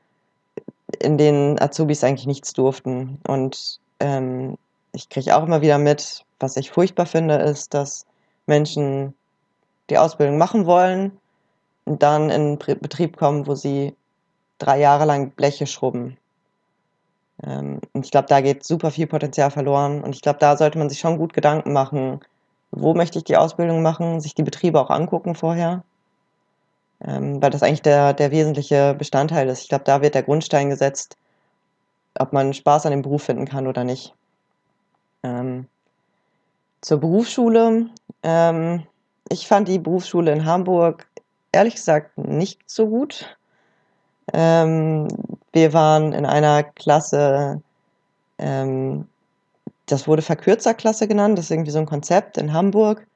[1.01, 3.19] in denen Azubis eigentlich nichts durften.
[3.27, 4.57] Und ähm,
[4.93, 8.07] ich kriege auch immer wieder mit, was ich furchtbar finde, ist, dass
[8.47, 9.15] Menschen
[9.91, 11.19] die Ausbildung machen wollen
[11.85, 13.95] und dann in einen Betrieb kommen, wo sie
[14.59, 16.17] drei Jahre lang Bleche schrubben.
[17.45, 20.03] Ähm, und ich glaube, da geht super viel Potenzial verloren.
[20.03, 22.21] Und ich glaube, da sollte man sich schon gut Gedanken machen,
[22.71, 25.83] wo möchte ich die Ausbildung machen, sich die Betriebe auch angucken vorher.
[27.03, 29.63] Ähm, weil das eigentlich der, der wesentliche Bestandteil ist.
[29.63, 31.17] Ich glaube, da wird der Grundstein gesetzt,
[32.19, 34.15] ob man Spaß an dem Beruf finden kann oder nicht.
[35.23, 35.67] Ähm,
[36.83, 37.87] zur Berufsschule.
[38.23, 38.87] Ähm,
[39.29, 41.07] ich fand die Berufsschule in Hamburg
[41.53, 43.37] ehrlich gesagt nicht so gut.
[44.33, 45.09] Ähm,
[45.53, 47.63] wir waren in einer Klasse,
[48.39, 49.07] ähm,
[49.87, 53.07] das wurde Verkürzerklasse genannt, das ist irgendwie so ein Konzept in Hamburg,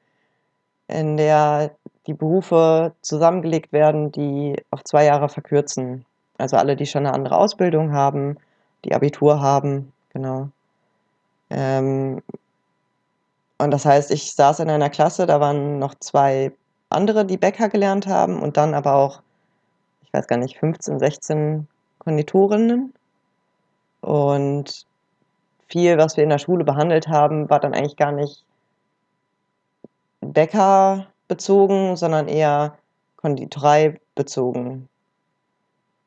[0.87, 1.71] in der
[2.07, 6.05] die Berufe zusammengelegt werden, die auf zwei Jahre verkürzen.
[6.37, 8.37] Also alle, die schon eine andere Ausbildung haben,
[8.83, 10.49] die Abitur haben, genau.
[11.49, 12.21] Ähm,
[13.57, 16.51] und das heißt, ich saß in einer Klasse, da waren noch zwei
[16.89, 19.21] andere, die Bäcker gelernt haben und dann aber auch,
[20.15, 21.67] weiß gar nicht, 15, 16
[21.99, 22.93] Konditorinnen.
[24.01, 24.85] Und
[25.67, 28.43] viel, was wir in der Schule behandelt haben, war dann eigentlich gar nicht
[30.21, 32.77] Bäcker bezogen, sondern eher
[33.17, 34.87] Konditorei bezogen.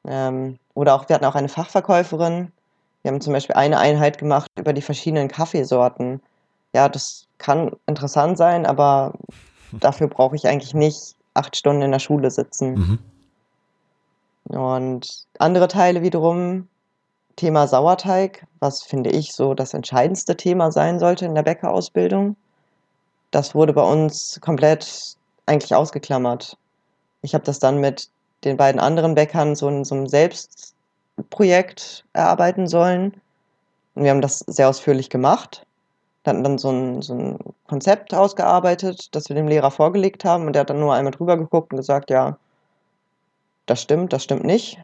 [0.07, 2.53] Ähm, oder auch, wir hatten auch eine Fachverkäuferin.
[3.03, 6.21] Wir haben zum Beispiel eine Einheit gemacht über die verschiedenen Kaffeesorten.
[6.75, 9.15] Ja, das kann interessant sein, aber
[9.73, 12.75] dafür brauche ich eigentlich nicht acht Stunden in der Schule sitzen.
[12.75, 12.99] Mhm.
[14.49, 16.69] Und andere Teile wiederum,
[17.37, 22.37] Thema Sauerteig, was finde ich so das entscheidendste Thema sein sollte in der Bäckerausbildung.
[23.31, 26.57] Das wurde bei uns komplett eigentlich ausgeklammert.
[27.23, 28.11] Ich habe das dann mit
[28.45, 33.21] den beiden anderen Bäckern so in so einem Selbstprojekt erarbeiten sollen.
[33.95, 35.65] Und wir haben das sehr ausführlich gemacht.
[36.25, 40.47] Dann dann so ein, so ein Konzept ausgearbeitet, das wir dem Lehrer vorgelegt haben.
[40.47, 42.37] Und der hat dann nur einmal drüber geguckt und gesagt, ja,
[43.71, 44.79] das stimmt, das stimmt nicht.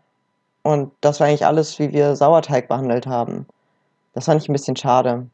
[0.62, 3.46] Und das war eigentlich alles, wie wir Sauerteig behandelt haben.
[4.14, 5.28] Das fand ich ein bisschen schade.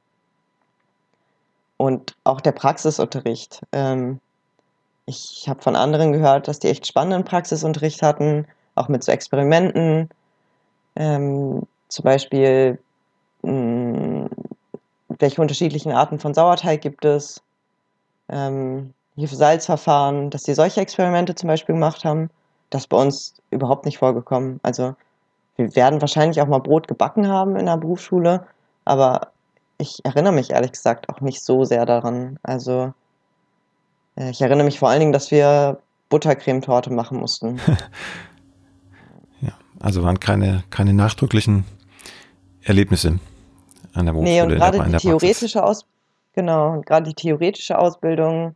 [1.77, 3.61] Und auch der Praxisunterricht.
[3.73, 4.21] Ähm,
[5.07, 10.11] ich habe von anderen gehört, dass die echt spannenden Praxisunterricht hatten, auch mit so Experimenten.
[10.97, 12.79] Ähm, zum Beispiel,
[13.43, 14.31] mh, hm,
[15.19, 17.43] welche unterschiedlichen Arten von Sauerteig gibt es?
[18.29, 22.31] Ähm, Hefe-Salz-Verfahren, dass die solche Experimente zum Beispiel gemacht haben.
[22.70, 24.61] Das ist bei uns überhaupt nicht vorgekommen.
[24.62, 24.94] Also
[25.56, 28.46] wir werden wahrscheinlich auch mal Brot gebacken haben in der Berufsschule,
[28.85, 29.33] aber
[29.78, 32.38] ich erinnere mich ehrlich gesagt auch nicht so sehr daran.
[32.42, 32.92] Also
[34.16, 35.78] äh, ich erinnere mich vor allen Dingen, dass wir
[36.09, 37.61] Buttercremetorte machen mussten.
[39.40, 41.64] ja, also waren keine, keine nachdrücklichen
[42.62, 43.18] Erlebnisse
[43.94, 44.46] an der Berufsschule.
[44.46, 45.85] Nee, und gerade die theoretische Aus
[46.35, 48.54] genau, gerade die theoretische Ausbildung,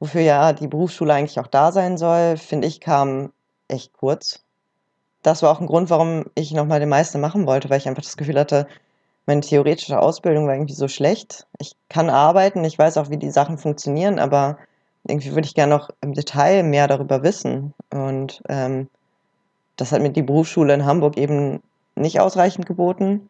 [0.00, 3.32] wofür ja die Berufsschule eigentlich auch da sein soll, finde ich, kam
[3.68, 4.42] echt kurz.
[5.22, 8.02] Das war auch ein Grund, warum ich nochmal den Meister machen wollte, weil ich einfach
[8.02, 8.66] das Gefühl hatte,
[9.26, 11.46] meine theoretische Ausbildung war irgendwie so schlecht.
[11.58, 14.58] Ich kann arbeiten, ich weiß auch, wie die Sachen funktionieren, aber
[15.06, 17.74] irgendwie würde ich gerne noch im Detail mehr darüber wissen.
[17.90, 18.88] Und ähm,
[19.76, 21.62] das hat mir die Berufsschule in Hamburg eben
[21.94, 23.28] nicht ausreichend geboten.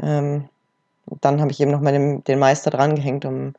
[0.00, 0.48] Ähm,
[1.20, 3.54] dann habe ich eben nochmal den, den Meister drangehängt, um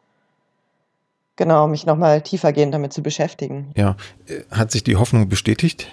[1.41, 3.71] genau mich nochmal tiefergehend damit zu beschäftigen.
[3.75, 3.95] Ja,
[4.27, 5.87] äh, hat sich die Hoffnung bestätigt?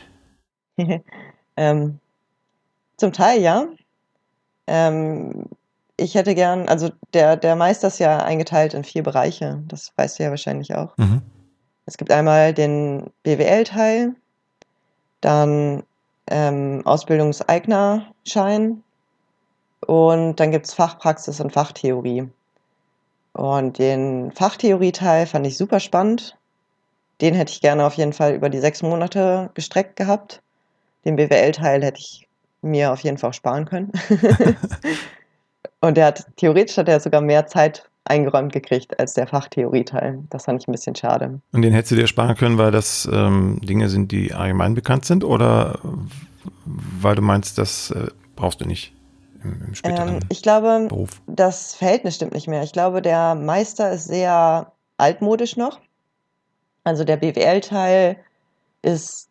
[1.57, 1.99] ähm,
[2.99, 3.67] zum Teil ja.
[4.67, 5.47] Ähm,
[5.97, 10.19] ich hätte gern, also der, der Meister ist ja eingeteilt in vier Bereiche, das weißt
[10.19, 10.95] du ja wahrscheinlich auch.
[10.99, 11.23] Mhm.
[11.87, 14.15] Es gibt einmal den BWL-Teil,
[15.23, 15.83] dann
[16.27, 18.83] ähm, Ausbildungseignerschein
[19.87, 22.29] und dann gibt es Fachpraxis und Fachtheorie.
[23.39, 26.37] Und den Fachtheorie-Teil fand ich super spannend.
[27.21, 30.43] Den hätte ich gerne auf jeden Fall über die sechs Monate gestreckt gehabt.
[31.05, 32.27] Den BWL-Teil hätte ich
[32.63, 33.93] mir auf jeden Fall auch sparen können.
[35.81, 40.19] Und der hat, theoretisch hat er sogar mehr Zeit eingeräumt gekriegt als der Fachtheorieteil.
[40.31, 41.41] Das fand ich ein bisschen schade.
[41.53, 45.05] Und den hättest du dir sparen können, weil das ähm, Dinge sind, die allgemein bekannt
[45.05, 45.79] sind oder
[46.65, 48.98] weil du meinst, das äh, brauchst du nicht
[49.45, 51.21] im, im späteren ähm, Ich glaube, Beruf?
[51.27, 52.63] das Verhältnis stimmt nicht mehr.
[52.63, 55.81] Ich glaube, der Meister ist sehr altmodisch noch.
[56.85, 58.17] Also der BWL-Teil
[58.83, 59.29] ist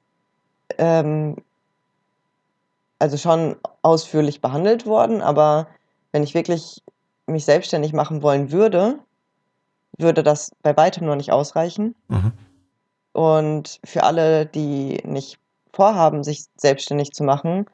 [0.78, 1.38] ähm,
[3.00, 5.68] also schon ausführlich behandelt worden, aber
[6.12, 6.84] wenn ich wirklich
[7.26, 9.00] mich selbstständig machen wollen würde,
[9.98, 11.96] würde das bei weitem noch nicht ausreichen.
[12.08, 12.32] Mhm.
[13.14, 15.40] Und für alle, die nicht
[15.74, 17.66] vorhaben, sich selbstständig zu machen,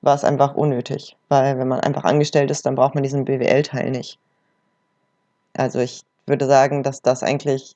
[0.00, 1.16] war es einfach unnötig.
[1.28, 4.18] Weil wenn man einfach angestellt ist, dann braucht man diesen BWL-Teil nicht.
[5.54, 7.74] Also ich würde sagen, dass das eigentlich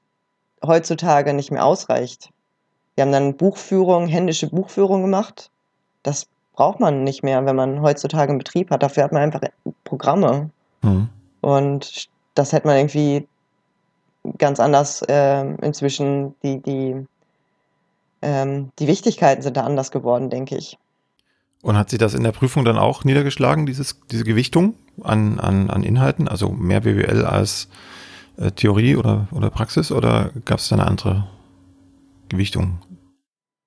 [0.65, 2.31] heutzutage nicht mehr ausreicht.
[2.95, 5.51] Wir haben dann Buchführung, händische Buchführung gemacht.
[6.03, 8.83] Das braucht man nicht mehr, wenn man heutzutage einen Betrieb hat.
[8.83, 9.41] Dafür hat man einfach
[9.85, 10.51] Programme.
[10.83, 11.09] Mhm.
[11.41, 13.27] Und das hätte man irgendwie
[14.39, 17.07] ganz anders äh, inzwischen, die, die,
[18.21, 20.79] ähm, die Wichtigkeiten sind da anders geworden, denke ich.
[21.63, 25.71] Und hat sich das in der Prüfung dann auch niedergeschlagen, dieses, diese Gewichtung an, an,
[25.71, 26.29] an Inhalten?
[26.29, 27.69] Also mehr BWL als
[28.37, 29.93] äh, Theorie oder, oder Praxis?
[29.93, 31.29] Oder gab es da eine andere
[32.29, 32.81] Gewichtung?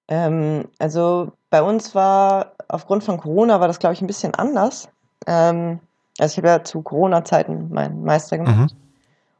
[0.09, 4.89] Ähm, also bei uns war aufgrund von Corona war das, glaube ich, ein bisschen anders.
[5.25, 5.79] Ähm,
[6.19, 8.73] also ich habe ja zu Corona-Zeiten meinen Meister gemacht.
[8.73, 8.77] Mhm.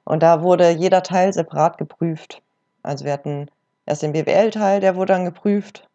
[0.05, 2.41] Und da wurde jeder Teil separat geprüft.
[2.83, 3.47] Also wir hatten
[3.85, 5.87] erst den BWL-Teil, der wurde dann geprüft.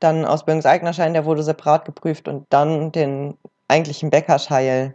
[0.00, 3.36] Dann Ausbildungseignerschein, der wurde separat geprüft und dann den
[3.68, 4.94] eigentlichen Bäckerscheil,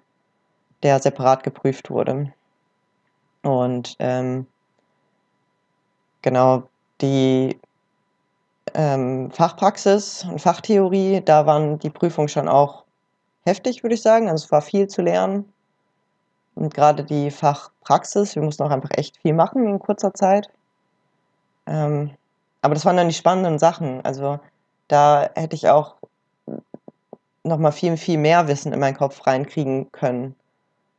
[0.84, 2.32] der separat geprüft wurde.
[3.44, 4.46] Und ähm,
[6.22, 6.64] genau,
[7.02, 7.60] die
[8.74, 12.84] ähm, Fachpraxis und Fachtheorie, da waren die Prüfungen schon auch
[13.44, 14.30] heftig, würde ich sagen.
[14.30, 15.52] Also es war viel zu lernen.
[16.56, 20.50] Und gerade die Fachpraxis, wir mussten auch einfach echt viel machen in kurzer Zeit.
[21.66, 22.12] Ähm,
[22.62, 24.04] aber das waren dann die spannenden Sachen.
[24.06, 24.40] Also
[24.92, 25.96] da hätte ich auch
[27.44, 30.36] nochmal viel, viel mehr Wissen in meinen Kopf reinkriegen können.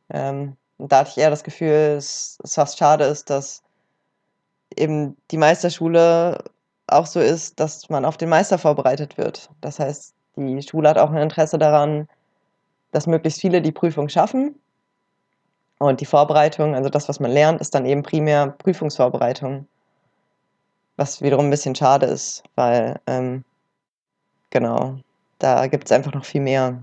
[0.09, 3.61] Ähm, da hatte ich eher das Gefühl, es, es fast schade ist, dass
[4.75, 6.43] eben die Meisterschule
[6.87, 9.49] auch so ist, dass man auf den Meister vorbereitet wird.
[9.61, 12.07] Das heißt, die Schule hat auch ein Interesse daran,
[12.91, 14.59] dass möglichst viele die Prüfung schaffen.
[15.79, 19.67] Und die Vorbereitung, also das, was man lernt, ist dann eben primär Prüfungsvorbereitung.
[20.95, 23.43] Was wiederum ein bisschen schade ist, weil, ähm,
[24.53, 24.99] genau,
[25.39, 26.81] da gibt es einfach noch viel mehr.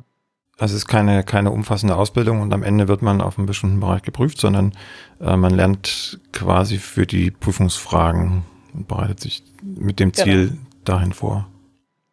[0.59, 3.81] Also es ist keine, keine umfassende Ausbildung und am Ende wird man auf einen bestimmten
[3.81, 4.75] Bereich geprüft, sondern
[5.21, 8.43] äh, man lernt quasi für die Prüfungsfragen
[8.75, 10.25] und bereitet sich mit dem genau.
[10.25, 11.47] Ziel dahin vor.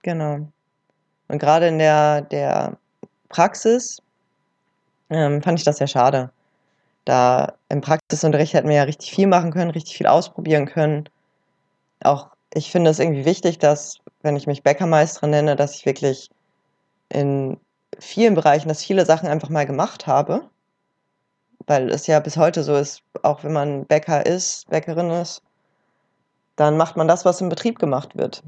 [0.03, 0.47] Genau.
[1.27, 2.77] Und gerade in der, der
[3.27, 4.01] Praxis
[5.09, 6.29] ähm, fand ich das sehr schade.
[7.03, 11.09] Da im Praxisunterricht hätten wir ja richtig viel machen können, richtig viel ausprobieren können.
[12.01, 16.29] Auch ich finde es irgendwie wichtig, dass, wenn ich mich Bäckermeisterin nenne, dass ich wirklich
[17.09, 17.57] in
[17.97, 20.49] vielen Bereichen, dass viele Sachen einfach mal gemacht habe,
[21.65, 25.41] weil es ja bis heute so ist, auch wenn man Bäcker ist, Bäckerin ist,
[26.57, 28.43] dann macht man das, was im Betrieb gemacht wird.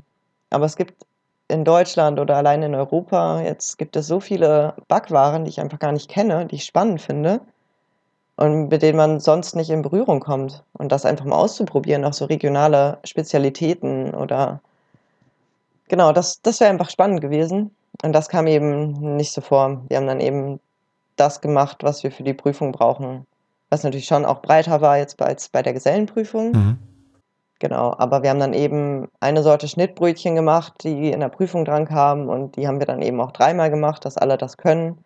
[0.50, 1.06] Aber es gibt
[1.48, 5.80] in Deutschland oder allein in Europa, jetzt gibt es so viele Backwaren, die ich einfach
[5.80, 7.42] gar nicht kenne, die ich spannend finde
[8.36, 10.64] und mit denen man sonst nicht in Berührung kommt.
[10.74, 14.62] Und das einfach mal auszuprobieren, auch so regionale Spezialitäten oder
[15.90, 17.72] genau, das, das wäre einfach spannend gewesen.
[18.02, 19.82] Und das kam eben nicht so vor.
[19.90, 20.60] Wir haben dann eben
[21.18, 23.26] das gemacht, was wir für die Prüfung brauchen.
[23.70, 26.52] Was natürlich schon auch breiter war jetzt als bei der Gesellenprüfung.
[26.52, 26.78] Mhm.
[27.60, 31.86] Genau, aber wir haben dann eben eine Sorte Schnittbrötchen gemacht, die in der Prüfung dran
[31.86, 34.98] kamen und die haben wir dann eben auch dreimal gemacht, dass alle das können.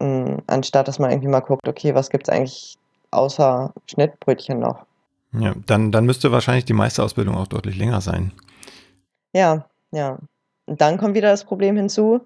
[0.00, 2.78] Ähm, anstatt dass man irgendwie mal guckt, okay, was gibt es eigentlich
[3.10, 4.86] außer Schnittbrötchen noch?
[5.32, 8.32] Ja, dann, dann müsste wahrscheinlich die Meisterausbildung auch deutlich länger sein.
[9.34, 10.18] Ja, ja.
[10.66, 12.22] Und dann kommt wieder das Problem hinzu,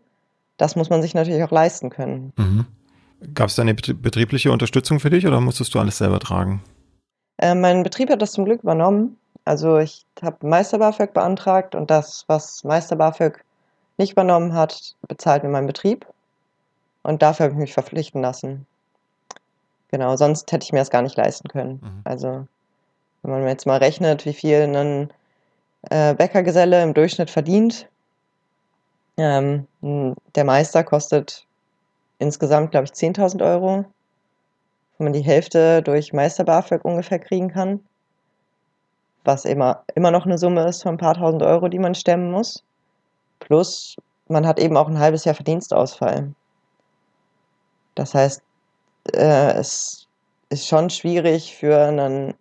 [0.58, 2.32] das muss man sich natürlich auch leisten können.
[2.36, 2.66] Mhm.
[3.34, 6.62] Gab es da eine betriebliche Unterstützung für dich oder musstest du alles selber tragen?
[7.38, 9.16] Äh, mein Betrieb hat das zum Glück übernommen.
[9.44, 13.44] Also ich habe Meister BAföG beantragt und das, was Meister BAföG
[13.96, 16.06] nicht übernommen hat, bezahlt mir mein Betrieb.
[17.02, 18.66] Und dafür habe ich mich verpflichten lassen.
[19.90, 21.80] Genau, sonst hätte ich mir das gar nicht leisten können.
[21.82, 22.00] Mhm.
[22.04, 22.46] Also
[23.22, 25.12] wenn man jetzt mal rechnet, wie viel ein
[25.90, 27.88] äh, Bäckergeselle im Durchschnitt verdient,
[29.16, 31.46] ähm, der Meister kostet
[32.18, 33.84] insgesamt, glaube ich, 10.000 Euro,
[34.96, 37.80] wenn man die Hälfte durch Meister BAföG ungefähr kriegen kann,
[39.24, 42.30] was immer, immer noch eine Summe ist von ein paar tausend Euro, die man stemmen
[42.30, 42.64] muss.
[43.40, 43.96] Plus,
[44.28, 46.32] man hat eben auch ein halbes Jahr Verdienstausfall.
[47.94, 48.42] Das heißt,
[49.14, 50.06] äh, es
[50.50, 52.34] ist schon schwierig für einen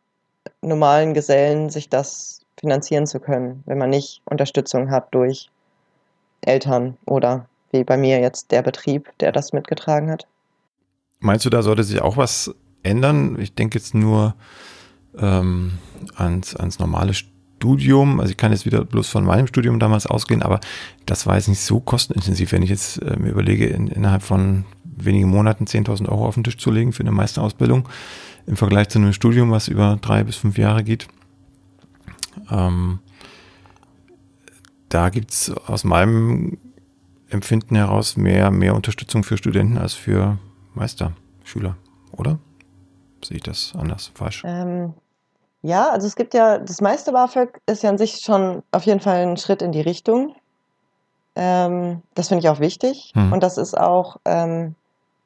[0.61, 5.49] normalen Gesellen, sich das finanzieren zu können, wenn man nicht Unterstützung hat durch
[6.41, 10.27] Eltern oder wie bei mir jetzt der Betrieb, der das mitgetragen hat.
[11.19, 13.37] Meinst du, da sollte sich auch was ändern?
[13.39, 14.35] Ich denke jetzt nur
[15.17, 15.79] ähm,
[16.15, 18.19] ans, ans normale Studium.
[18.19, 20.59] Also ich kann jetzt wieder bloß von meinem Studium damals ausgehen, aber
[21.05, 24.65] das war jetzt nicht so kostenintensiv, wenn ich jetzt äh, mir überlege, in, innerhalb von
[24.83, 27.87] wenigen Monaten 10.000 Euro auf den Tisch zu legen für eine Meisterausbildung
[28.45, 31.07] im Vergleich zu einem Studium, was über drei bis fünf Jahre geht.
[32.51, 32.99] Ähm,
[34.89, 36.57] da gibt es aus meinem
[37.29, 40.37] Empfinden heraus mehr, mehr Unterstützung für Studenten als für
[40.73, 41.75] Meisterschüler,
[42.11, 42.39] oder?
[43.23, 44.43] Sehe ich das anders, falsch?
[44.45, 44.93] Ähm,
[45.61, 48.99] ja, also es gibt ja, das Meister BAföG ist ja an sich schon auf jeden
[48.99, 50.35] Fall ein Schritt in die Richtung.
[51.35, 53.11] Ähm, das finde ich auch wichtig.
[53.15, 53.33] Hm.
[53.33, 54.75] Und das ist auch ähm,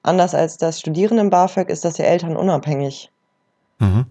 [0.03, 3.11] anders als das Studierenden BAföG, ist das ja elternunabhängig.
[3.79, 4.05] Mhm.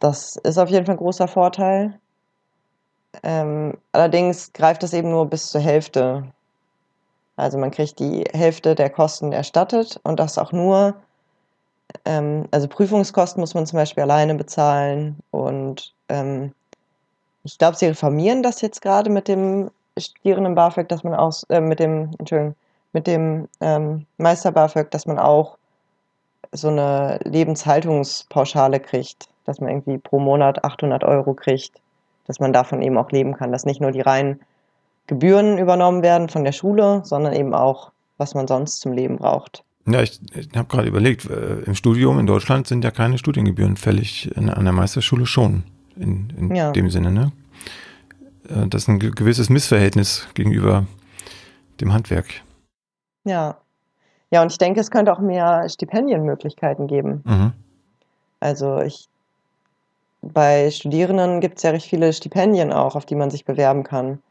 [0.00, 2.00] Das ist auf jeden Fall ein großer Vorteil.
[3.22, 6.24] Ähm, allerdings greift das eben nur bis zur Hälfte.
[7.36, 10.94] Also man kriegt die Hälfte der Kosten erstattet und das auch nur,
[12.04, 16.52] ähm, also Prüfungskosten muss man zum Beispiel alleine bezahlen und ähm,
[17.44, 21.60] ich glaube, sie reformieren das jetzt gerade mit dem Studierenden BAföG, dass man auch, äh,
[21.60, 22.54] mit dem, Entschuldigung,
[22.92, 25.56] mit dem ähm, Meister BAföG, dass man auch
[26.52, 31.80] so eine Lebenshaltungspauschale kriegt, dass man irgendwie pro Monat 800 Euro kriegt
[32.30, 34.38] dass man davon eben auch leben kann, dass nicht nur die reinen
[35.08, 39.64] Gebühren übernommen werden von der Schule, sondern eben auch, was man sonst zum Leben braucht.
[39.84, 43.76] Ja, ich, ich habe gerade überlegt, äh, im Studium in Deutschland sind ja keine Studiengebühren
[43.76, 45.64] fällig, in, an der Meisterschule schon,
[45.96, 46.70] in, in ja.
[46.70, 47.32] dem Sinne, ne?
[48.48, 50.86] Äh, das ist ein gewisses Missverhältnis gegenüber
[51.80, 52.28] dem Handwerk.
[53.24, 53.56] Ja.
[54.30, 57.24] Ja, und ich denke, es könnte auch mehr Stipendienmöglichkeiten geben.
[57.24, 57.52] Mhm.
[58.38, 59.09] Also ich
[60.22, 64.22] bei Studierenden gibt es ja recht viele Stipendien auch, auf die man sich bewerben kann.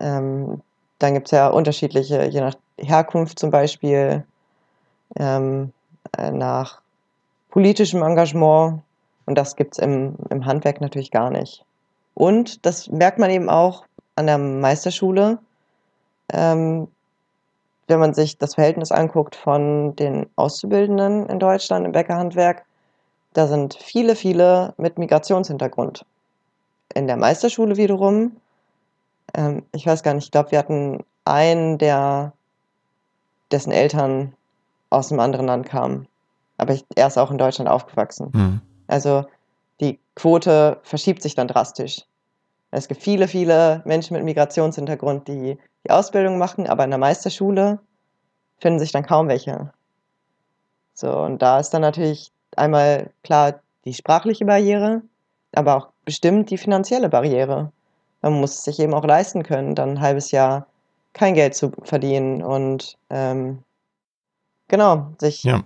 [0.00, 0.60] Ähm,
[0.98, 4.24] dann gibt es ja unterschiedliche, je nach Herkunft zum Beispiel,
[5.16, 5.72] ähm,
[6.16, 6.80] äh, nach
[7.50, 8.82] politischem Engagement.
[9.26, 11.64] Und das gibt es im, im Handwerk natürlich gar nicht.
[12.14, 13.84] Und das merkt man eben auch
[14.16, 15.38] an der Meisterschule,
[16.32, 16.88] ähm,
[17.88, 22.64] wenn man sich das Verhältnis anguckt von den Auszubildenden in Deutschland im Bäckerhandwerk,
[23.34, 26.06] da sind viele, viele mit Migrationshintergrund.
[26.94, 28.36] In der Meisterschule wiederum,
[29.34, 32.32] ähm, ich weiß gar nicht, ich glaube, wir hatten einen, der,
[33.50, 34.34] dessen Eltern
[34.90, 36.06] aus einem anderen Land kamen.
[36.56, 38.30] Aber ich, er ist auch in Deutschland aufgewachsen.
[38.32, 38.60] Mhm.
[38.86, 39.24] Also
[39.80, 42.02] die Quote verschiebt sich dann drastisch.
[42.70, 47.80] Es gibt viele, viele Menschen mit Migrationshintergrund, die die Ausbildung machen, aber in der Meisterschule
[48.58, 49.72] finden sich dann kaum welche.
[50.94, 55.02] So, und da ist dann natürlich einmal klar die sprachliche Barriere,
[55.52, 57.72] aber auch bestimmt die finanzielle Barriere.
[58.22, 60.66] Man muss es sich eben auch leisten können, dann ein halbes Jahr
[61.12, 63.58] kein Geld zu verdienen und ähm,
[64.68, 65.62] genau, sich ja.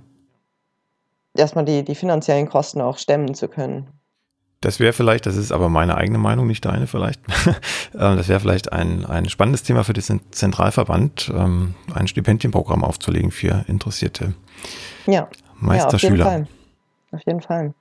[1.35, 3.89] erstmal die, die finanziellen Kosten auch stemmen zu können.
[4.61, 7.21] Das wäre vielleicht, das ist aber meine eigene Meinung, nicht deine vielleicht.
[7.95, 13.31] Ähm, das wäre vielleicht ein, ein spannendes Thema für den Zentralverband, ähm, ein Stipendienprogramm aufzulegen
[13.31, 14.35] für interessierte
[15.07, 15.27] ja.
[15.59, 16.41] Meisterschüler.
[16.41, 16.47] Ja,
[17.13, 17.75] auf jeden Fall.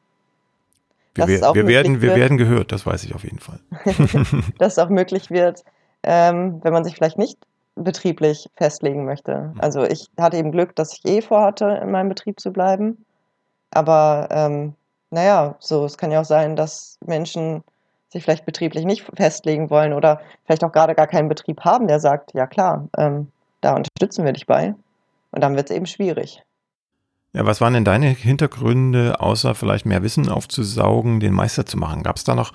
[1.15, 3.59] Wir, wir, wir werden, wir werden gehört, das weiß ich auf jeden Fall.
[4.59, 5.63] dass es auch möglich wird,
[6.03, 7.37] ähm, wenn man sich vielleicht nicht
[7.75, 9.53] betrieblich festlegen möchte.
[9.59, 13.05] Also ich hatte eben Glück, dass ich eh vorhatte, in meinem Betrieb zu bleiben.
[13.71, 14.73] Aber ähm,
[15.11, 17.63] naja, so, es kann ja auch sein, dass Menschen
[18.09, 21.99] sich vielleicht betrieblich nicht festlegen wollen oder vielleicht auch gerade gar keinen Betrieb haben, der
[21.99, 23.27] sagt, ja klar, ähm,
[23.61, 24.73] da unterstützen wir dich bei.
[25.31, 26.41] Und dann wird es eben schwierig.
[27.38, 32.02] Ja, was waren denn deine Hintergründe, außer vielleicht mehr Wissen aufzusaugen, den Meister zu machen?
[32.02, 32.52] Gab es da noch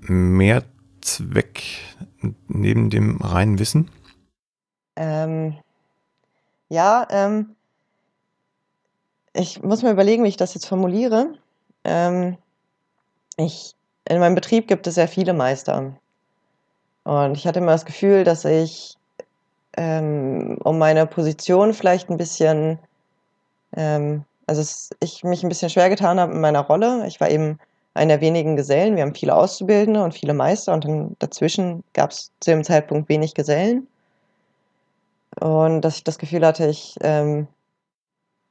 [0.00, 0.64] mehr
[1.00, 1.62] Zweck
[2.46, 3.90] neben dem reinen Wissen?
[4.96, 5.56] Ähm,
[6.68, 7.56] ja, ähm,
[9.32, 11.38] ich muss mir überlegen, wie ich das jetzt formuliere.
[11.84, 12.36] Ähm,
[13.38, 13.74] ich,
[14.06, 15.96] in meinem Betrieb gibt es sehr viele Meister.
[17.04, 18.98] Und ich hatte immer das Gefühl, dass ich
[19.78, 22.78] ähm, um meine Position vielleicht ein bisschen,
[23.76, 27.06] ähm, also es, ich mich ein bisschen schwer getan habe in meiner Rolle.
[27.06, 27.58] Ich war eben
[27.94, 28.96] einer der wenigen Gesellen.
[28.96, 33.08] Wir haben viele Auszubildende und viele Meister und dann dazwischen gab es zu dem Zeitpunkt
[33.08, 33.86] wenig Gesellen.
[35.38, 37.46] Und dass ich das Gefühl hatte, ich ähm,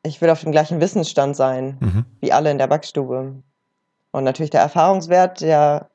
[0.04, 2.06] ich will auf dem gleichen Wissensstand sein, mhm.
[2.22, 3.36] wie alle in der Backstube.
[4.12, 5.90] Und natürlich der Erfahrungswert, der,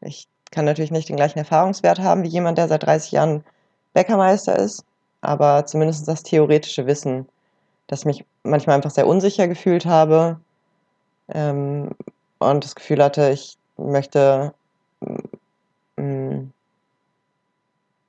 [0.00, 3.44] ich kann natürlich nicht den gleichen Erfahrungswert haben wie jemand, der seit 30 Jahren
[3.92, 4.84] Bäckermeister ist,
[5.20, 7.26] aber zumindest das theoretische Wissen,
[7.86, 10.40] dass ich mich manchmal einfach sehr unsicher gefühlt habe
[11.28, 11.90] ähm,
[12.38, 14.54] und das Gefühl hatte, ich möchte
[15.00, 16.52] mm, mm,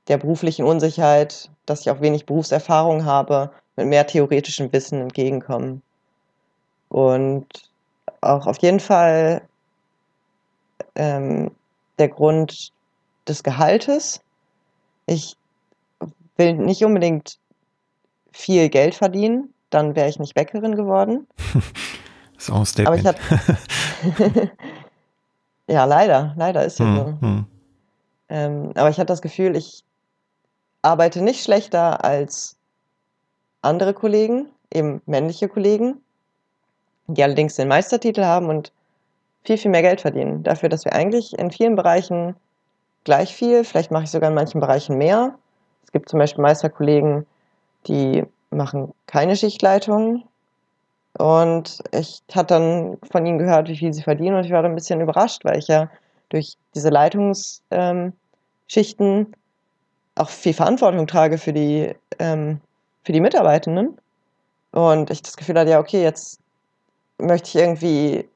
[0.08, 5.82] der beruflichen Unsicherheit, dass ich auch wenig Berufserfahrung habe, mit mehr theoretischem Wissen entgegenkommen.
[6.90, 7.48] Und
[8.22, 9.42] auch auf jeden Fall
[10.96, 11.52] ähm,
[11.98, 12.72] der Grund
[13.28, 14.22] des Gehaltes.
[15.08, 15.36] Ich
[16.38, 17.40] will nicht unbedingt
[18.32, 21.28] viel Geld verdienen, dann wäre ich nicht Bäckerin geworden.
[22.38, 23.06] ist auch ein Statement.
[23.06, 24.52] Aber ich hatte
[25.68, 27.06] ja, leider, leider ist ja hm, so.
[27.28, 27.46] Hm.
[28.30, 29.84] Ähm, aber ich hatte das Gefühl, ich
[30.82, 32.58] arbeite nicht schlechter als
[33.62, 36.02] andere Kollegen, eben männliche Kollegen,
[37.08, 38.72] die allerdings den Meistertitel haben und
[39.44, 40.44] viel, viel mehr Geld verdienen.
[40.44, 42.36] Dafür, dass wir eigentlich in vielen Bereichen
[43.04, 45.38] gleich viel, vielleicht mache ich sogar in manchen Bereichen mehr.
[45.84, 47.28] Es gibt zum Beispiel Meisterkollegen,
[47.88, 50.24] die machen keine Schichtleitung.
[51.18, 54.74] Und ich hatte dann von ihnen gehört, wie viel sie verdienen und ich war dann
[54.74, 55.90] ein bisschen überrascht, weil ich ja
[56.30, 59.34] durch diese Leitungsschichten ähm,
[60.16, 62.60] auch viel Verantwortung trage für die ähm,
[63.06, 63.98] für die Mitarbeitenden.
[64.72, 66.40] Und ich das Gefühl hatte, ja, okay, jetzt
[67.18, 68.28] möchte ich irgendwie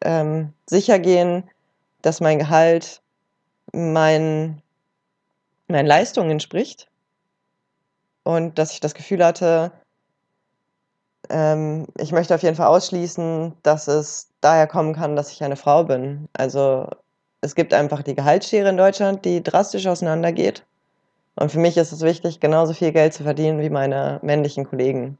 [0.00, 1.44] ähm, sicher gehen,
[2.00, 3.02] dass mein Gehalt
[3.72, 4.62] mein,
[5.66, 6.88] meinen Leistungen entspricht.
[8.28, 9.72] Und dass ich das Gefühl hatte,
[11.30, 15.56] ähm, ich möchte auf jeden Fall ausschließen, dass es daher kommen kann, dass ich eine
[15.56, 16.28] Frau bin.
[16.34, 16.88] Also
[17.40, 20.62] es gibt einfach die Gehaltsschere in Deutschland, die drastisch auseinandergeht.
[21.36, 25.16] Und für mich ist es wichtig, genauso viel Geld zu verdienen wie meine männlichen Kollegen.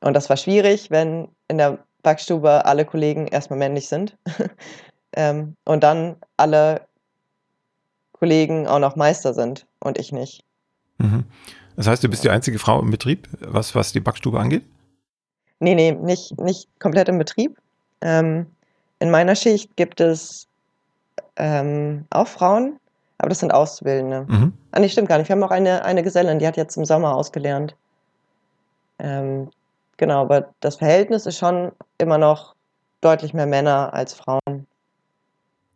[0.00, 4.16] Und das war schwierig, wenn in der Backstube alle Kollegen erstmal männlich sind
[5.12, 6.80] ähm, und dann alle
[8.10, 10.42] Kollegen auch noch Meister sind und ich nicht.
[10.98, 11.24] Mhm.
[11.78, 14.64] Das heißt, du bist die einzige Frau im Betrieb, was, was die Backstube angeht?
[15.60, 17.56] Nee, nee, nicht, nicht komplett im Betrieb.
[18.00, 18.46] Ähm,
[18.98, 20.48] in meiner Schicht gibt es
[21.36, 22.80] ähm, auch Frauen,
[23.18, 24.26] aber das sind Auszubildende.
[24.28, 24.52] Mhm.
[24.72, 25.28] Ah, nee, stimmt gar nicht.
[25.28, 27.76] Wir haben auch eine, eine Gesellin, die hat jetzt im Sommer ausgelernt.
[28.98, 29.48] Ähm,
[29.98, 32.56] genau, aber das Verhältnis ist schon immer noch
[33.02, 34.66] deutlich mehr Männer als Frauen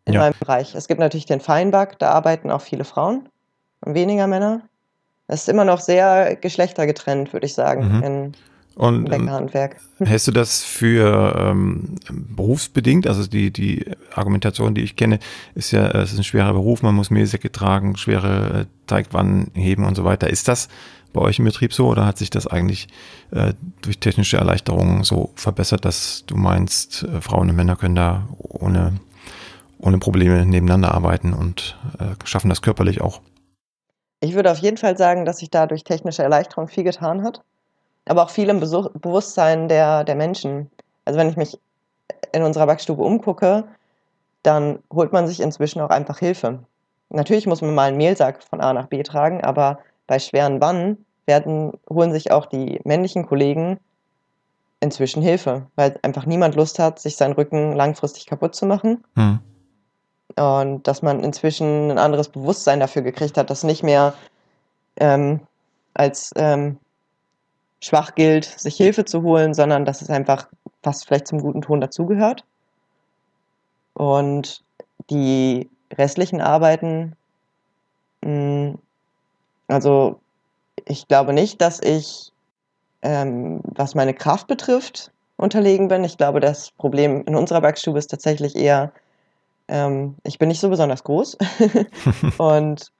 [0.04, 0.18] in ja.
[0.18, 0.74] meinem Bereich.
[0.74, 3.28] Es gibt natürlich den Feinback, da arbeiten auch viele Frauen
[3.82, 4.62] und weniger Männer.
[5.32, 8.02] Es ist immer noch sehr geschlechtergetrennt, würde ich sagen, mhm.
[8.02, 8.32] in,
[8.74, 9.76] und Bäckerhandwerk.
[9.98, 13.06] Ähm, hältst du das für ähm, berufsbedingt?
[13.06, 15.18] Also die, die Argumentation, die ich kenne,
[15.54, 19.86] ist ja, es ist ein schwerer Beruf, man muss Mehlsäcke tragen, schwere äh, Teigwannen heben
[19.86, 20.28] und so weiter.
[20.28, 20.68] Ist das
[21.14, 22.88] bei euch im Betrieb so oder hat sich das eigentlich
[23.30, 28.28] äh, durch technische Erleichterungen so verbessert, dass du meinst, äh, Frauen und Männer können da
[28.38, 29.00] ohne,
[29.78, 33.20] ohne Probleme nebeneinander arbeiten und äh, schaffen das körperlich auch?
[34.22, 37.42] Ich würde auf jeden Fall sagen, dass sich da durch technische Erleichterung viel getan hat
[38.06, 40.70] aber auch viel im Besuch Bewusstsein der, der Menschen.
[41.04, 41.58] Also wenn ich mich
[42.32, 43.64] in unserer Backstube umgucke,
[44.42, 46.60] dann holt man sich inzwischen auch einfach Hilfe.
[47.10, 51.04] Natürlich muss man mal einen Mehlsack von A nach B tragen, aber bei schweren Wannen
[51.26, 53.78] werden, holen sich auch die männlichen Kollegen
[54.80, 59.04] inzwischen Hilfe, weil einfach niemand Lust hat, sich seinen Rücken langfristig kaputt zu machen.
[59.14, 59.38] Hm.
[60.36, 64.14] Und dass man inzwischen ein anderes Bewusstsein dafür gekriegt hat, dass nicht mehr
[64.96, 65.40] ähm,
[65.94, 66.78] als ähm,
[67.80, 70.48] schwach gilt, sich Hilfe zu holen, sondern dass es einfach
[70.82, 72.44] fast vielleicht zum guten Ton dazugehört.
[73.94, 74.62] Und
[75.10, 77.16] die restlichen Arbeiten,
[78.24, 78.78] hm,
[79.68, 80.20] also
[80.86, 82.32] ich glaube nicht, dass ich,
[83.02, 86.04] ähm, was meine Kraft betrifft, unterlegen bin.
[86.04, 88.92] Ich glaube, das Problem in unserer Backstube ist tatsächlich eher,
[89.72, 91.38] ähm, ich bin nicht so besonders groß
[92.38, 92.92] und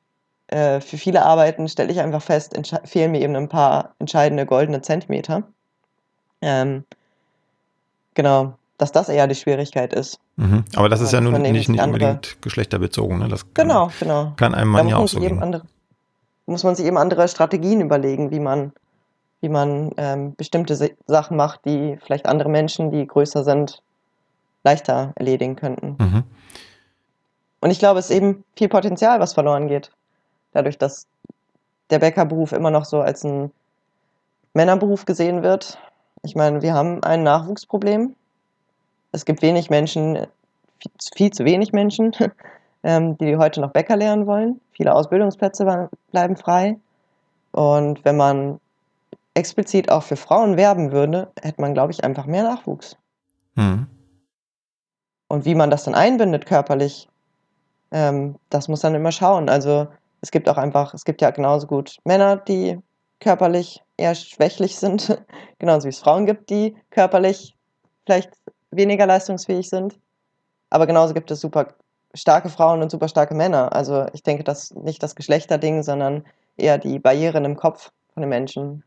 [0.47, 4.81] äh, für viele Arbeiten stelle ich einfach fest, fehlen mir eben ein paar entscheidende goldene
[4.81, 5.43] Zentimeter.
[6.41, 6.85] Ähm,
[8.15, 10.19] genau, dass das eher die Schwierigkeit ist.
[10.37, 10.65] Mhm.
[10.75, 13.19] Aber das ist ja nun nicht, nicht unbedingt geschlechterbezogen.
[13.19, 13.29] Ne?
[13.29, 14.33] Das kann, genau, genau.
[14.37, 15.43] Kann einem Mann ja auch so gehen.
[15.43, 15.65] Andere,
[16.47, 18.73] muss man sich eben andere Strategien überlegen, wie man,
[19.43, 20.75] wie man ähm, bestimmte
[21.07, 23.83] Sachen macht, die vielleicht andere Menschen, die größer sind,
[24.65, 25.97] leichter erledigen könnten.
[25.99, 26.25] Mhm.
[27.63, 29.91] Und ich glaube, es ist eben viel Potenzial, was verloren geht
[30.53, 31.07] dadurch, dass
[31.91, 33.51] der Bäckerberuf immer noch so als ein
[34.55, 35.79] Männerberuf gesehen wird.
[36.23, 38.15] Ich meine, wir haben ein Nachwuchsproblem.
[39.13, 40.27] Es gibt wenig Menschen,
[41.15, 42.13] viel zu wenig Menschen,
[42.83, 44.61] ähm, die heute noch Bäcker lernen wollen.
[44.73, 46.79] Viele Ausbildungsplätze bleiben frei.
[47.51, 48.61] Und wenn man
[49.35, 52.97] explizit auch für Frauen werben würde, hätte man, glaube ich, einfach mehr Nachwuchs.
[53.55, 53.87] Mhm.
[55.29, 57.09] Und wie man das dann einbindet körperlich,
[57.93, 59.49] ähm, das muss dann immer schauen.
[59.49, 59.87] Also
[60.21, 62.79] es gibt auch einfach, es gibt ja genauso gut Männer, die
[63.21, 65.17] körperlich eher schwächlich sind,
[65.59, 67.55] genauso wie es Frauen gibt, die körperlich
[68.05, 68.33] vielleicht
[68.71, 69.99] weniger leistungsfähig sind.
[70.71, 71.69] Aber genauso gibt es super
[72.15, 73.75] starke Frauen und super starke Männer.
[73.75, 76.25] Also ich denke, das nicht das Geschlechterding, sondern
[76.57, 78.83] eher die Barrieren im Kopf von den Menschen.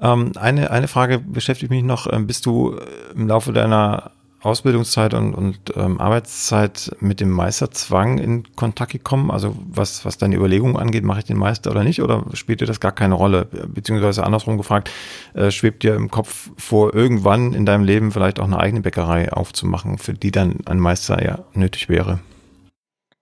[0.00, 2.10] Ähm, eine, eine Frage beschäftigt mich noch.
[2.10, 2.76] Ähm, bist du
[3.14, 4.12] im Laufe deiner
[4.42, 9.30] Ausbildungszeit und, und ähm, Arbeitszeit mit dem Meisterzwang in Kontakt gekommen?
[9.30, 12.02] Also was, was deine Überlegungen angeht, mache ich den Meister oder nicht?
[12.02, 13.44] Oder spielt dir das gar keine Rolle?
[13.44, 14.90] Beziehungsweise andersrum gefragt,
[15.34, 19.32] äh, schwebt dir im Kopf vor, irgendwann in deinem Leben vielleicht auch eine eigene Bäckerei
[19.32, 22.18] aufzumachen, für die dann ein Meister ja nötig wäre?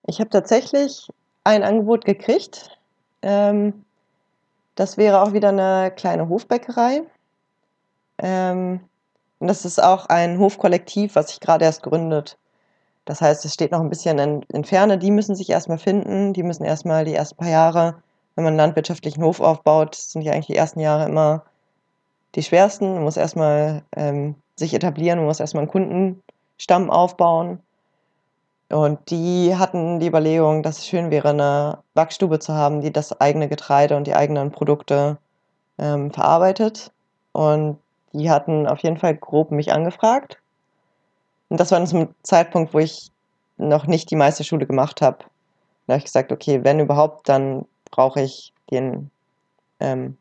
[0.06, 1.08] Ich habe tatsächlich
[1.44, 2.70] ein Angebot gekriegt.
[3.22, 3.84] Ähm,
[4.74, 7.02] das wäre auch wieder eine kleine Hofbäckerei.
[8.18, 8.80] Ähm,
[9.41, 12.38] und das ist auch ein Hofkollektiv, was sich gerade erst gründet.
[13.07, 14.99] Das heißt, es steht noch ein bisschen in, in Ferne.
[14.99, 16.34] Die müssen sich erstmal finden.
[16.34, 17.97] Die müssen erstmal die ersten paar Jahre,
[18.34, 21.43] wenn man einen landwirtschaftlichen Hof aufbaut, sind ja eigentlich die ersten Jahre immer
[22.34, 22.95] die schwersten.
[22.95, 27.61] Man muss erstmal ähm, sich etablieren, man muss erstmal einen Kundenstamm aufbauen.
[28.68, 33.20] Und die hatten die Überlegung, dass es schön wäre, eine Backstube zu haben, die das
[33.20, 35.16] eigene Getreide und die eigenen Produkte
[35.78, 36.93] ähm, verarbeitet.
[37.32, 37.78] Und
[38.12, 40.38] die hatten auf jeden Fall grob mich angefragt.
[41.48, 43.11] Und das war zum Zeitpunkt, wo ich
[43.56, 45.18] noch nicht die Meisterschule gemacht habe.
[45.86, 49.11] Da habe ich gesagt, okay, wenn überhaupt, dann brauche ich den
[49.80, 50.16] ähm,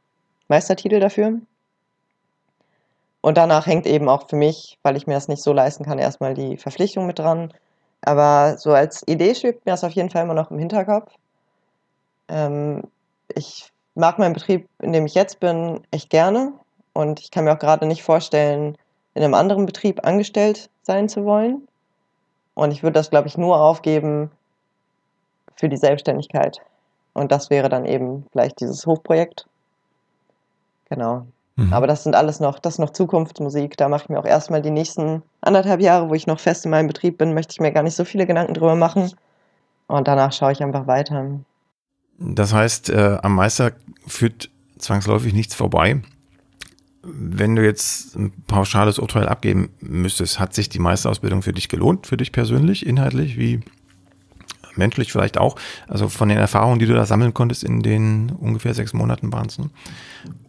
[0.48, 1.40] Meistertitel dafür.
[3.22, 6.00] Und danach hängt eben auch für mich, weil ich mir das nicht so leisten kann,
[6.00, 7.54] erstmal die Verpflichtung mit dran,
[8.02, 11.12] Aber so als Idee schwebt mir das auf jeden Fall immer noch im Hinterkopf.
[12.30, 12.84] Ähm,
[13.36, 16.54] ich mag meinen Betrieb, in dem ich jetzt bin, echt gerne.
[17.00, 18.78] Und ich kann mir auch gerade nicht vorstellen,
[19.14, 21.66] in einem anderen Betrieb angestellt sein zu wollen.
[22.56, 24.30] Und ich würde das, glaube ich, nur aufgeben
[25.56, 26.58] für die Selbstständigkeit.
[27.14, 29.45] Und das wäre dann eben vielleicht dieses Hofprojekt.
[30.89, 31.26] Genau.
[31.56, 31.72] Mhm.
[31.72, 33.78] Aber das sind alles noch, das ist noch Zukunftsmusik.
[33.78, 36.72] Da mache ich mir auch erstmal die nächsten anderthalb Jahre, wo ich noch fest in
[36.72, 39.14] meinem Betrieb bin, möchte ich mir gar nicht so viele Gedanken drüber machen.
[39.88, 41.39] Und danach schaue ich einfach weiter.
[42.18, 43.72] Das heißt, äh, am Meister
[44.06, 46.02] führt zwangsläufig nichts vorbei.
[47.02, 52.08] Wenn du jetzt ein pauschales Urteil abgeben müsstest, hat sich die Meisterausbildung für dich gelohnt,
[52.08, 53.62] für dich persönlich, inhaltlich, wie
[54.76, 55.56] menschlich vielleicht auch?
[55.88, 59.47] Also von den Erfahrungen, die du da sammeln konntest in den ungefähr sechs Monaten waren
[59.47, 59.60] es.
[59.60, 59.70] Ne?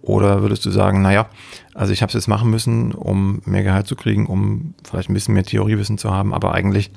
[0.03, 1.29] Oder würdest du sagen, naja,
[1.75, 5.15] also ich habe es jetzt machen müssen, um mehr Gehalt zu kriegen, um vielleicht ein
[5.15, 6.91] bisschen mehr Theoriewissen zu haben, aber eigentlich,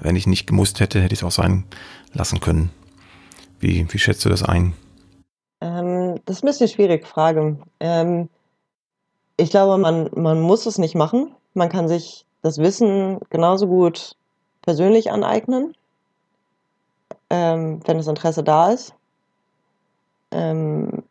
[0.00, 1.64] wenn ich nicht gemusst hätte, hätte ich es auch sein
[2.12, 2.70] lassen können.
[3.60, 4.72] Wie, wie schätzt du das ein?
[5.60, 7.58] Ähm, das ist ein bisschen eine schwierige Frage.
[7.80, 8.28] Ähm,
[9.38, 11.34] ich glaube, man, man muss es nicht machen.
[11.54, 14.16] Man kann sich das Wissen genauso gut
[14.62, 15.74] persönlich aneignen,
[17.30, 18.94] ähm, wenn das Interesse da ist.
[20.32, 21.04] Ähm,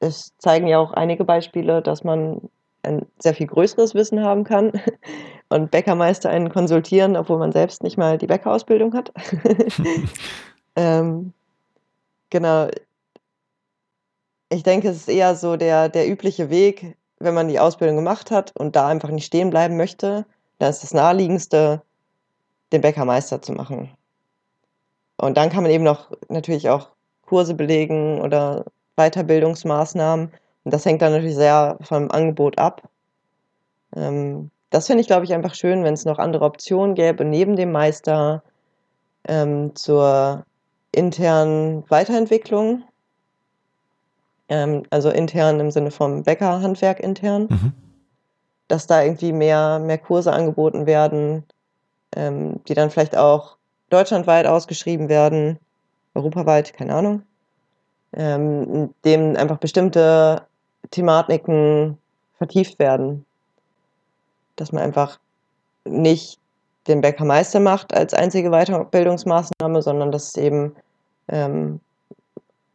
[0.00, 2.50] es zeigen ja auch einige Beispiele, dass man
[2.82, 4.72] ein sehr viel größeres Wissen haben kann
[5.48, 9.12] und Bäckermeister einen konsultieren, obwohl man selbst nicht mal die Bäckerausbildung hat.
[10.76, 11.32] ähm,
[12.30, 12.68] genau.
[14.52, 18.30] Ich denke, es ist eher so der, der übliche Weg, wenn man die Ausbildung gemacht
[18.30, 20.26] hat und da einfach nicht stehen bleiben möchte,
[20.58, 21.80] dann ist das naheliegendste,
[22.70, 23.90] den Bäckermeister zu machen.
[25.16, 26.90] Und dann kann man eben noch natürlich auch
[27.22, 30.32] Kurse belegen oder Weiterbildungsmaßnahmen.
[30.64, 32.82] Und das hängt dann natürlich sehr vom Angebot ab.
[33.96, 37.56] Ähm, das finde ich, glaube ich, einfach schön, wenn es noch andere Optionen gäbe, neben
[37.56, 38.42] dem Meister
[39.26, 40.44] ähm, zur
[40.92, 42.84] internen Weiterentwicklung.
[44.52, 47.46] Ähm, also intern im Sinne vom Bäckerhandwerk intern.
[47.48, 47.72] Mhm.
[48.68, 51.44] Dass da irgendwie mehr, mehr Kurse angeboten werden,
[52.14, 53.56] ähm, die dann vielleicht auch
[53.88, 55.58] deutschlandweit ausgeschrieben werden,
[56.14, 57.22] europaweit, keine Ahnung,
[58.12, 60.42] ähm, dem einfach bestimmte
[60.90, 61.96] Thematiken
[62.36, 63.24] vertieft werden.
[64.56, 65.18] Dass man einfach
[65.86, 66.38] nicht
[66.88, 70.76] den Bäckermeister macht als einzige Weiterbildungsmaßnahme, sondern dass es eben
[71.28, 71.80] ähm,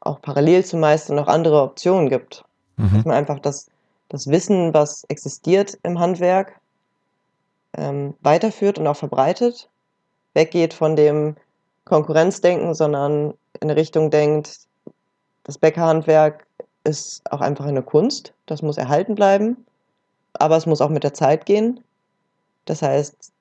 [0.08, 2.44] auch parallel zum Meister noch andere Optionen gibt.
[2.78, 2.96] Mhm.
[2.96, 3.68] Dass man einfach das,
[4.10, 6.60] das Wissen, was existiert im Handwerk,
[7.78, 9.70] ähm, weiterführt und auch verbreitet
[10.38, 11.36] weggeht von dem
[11.84, 14.60] Konkurrenzdenken, sondern in eine Richtung denkt,
[15.44, 16.46] das Bäckerhandwerk
[16.84, 19.66] ist auch einfach eine Kunst, das muss erhalten bleiben,
[20.34, 21.80] aber es muss auch mit der Zeit gehen.
[22.66, 23.32] Das heißt,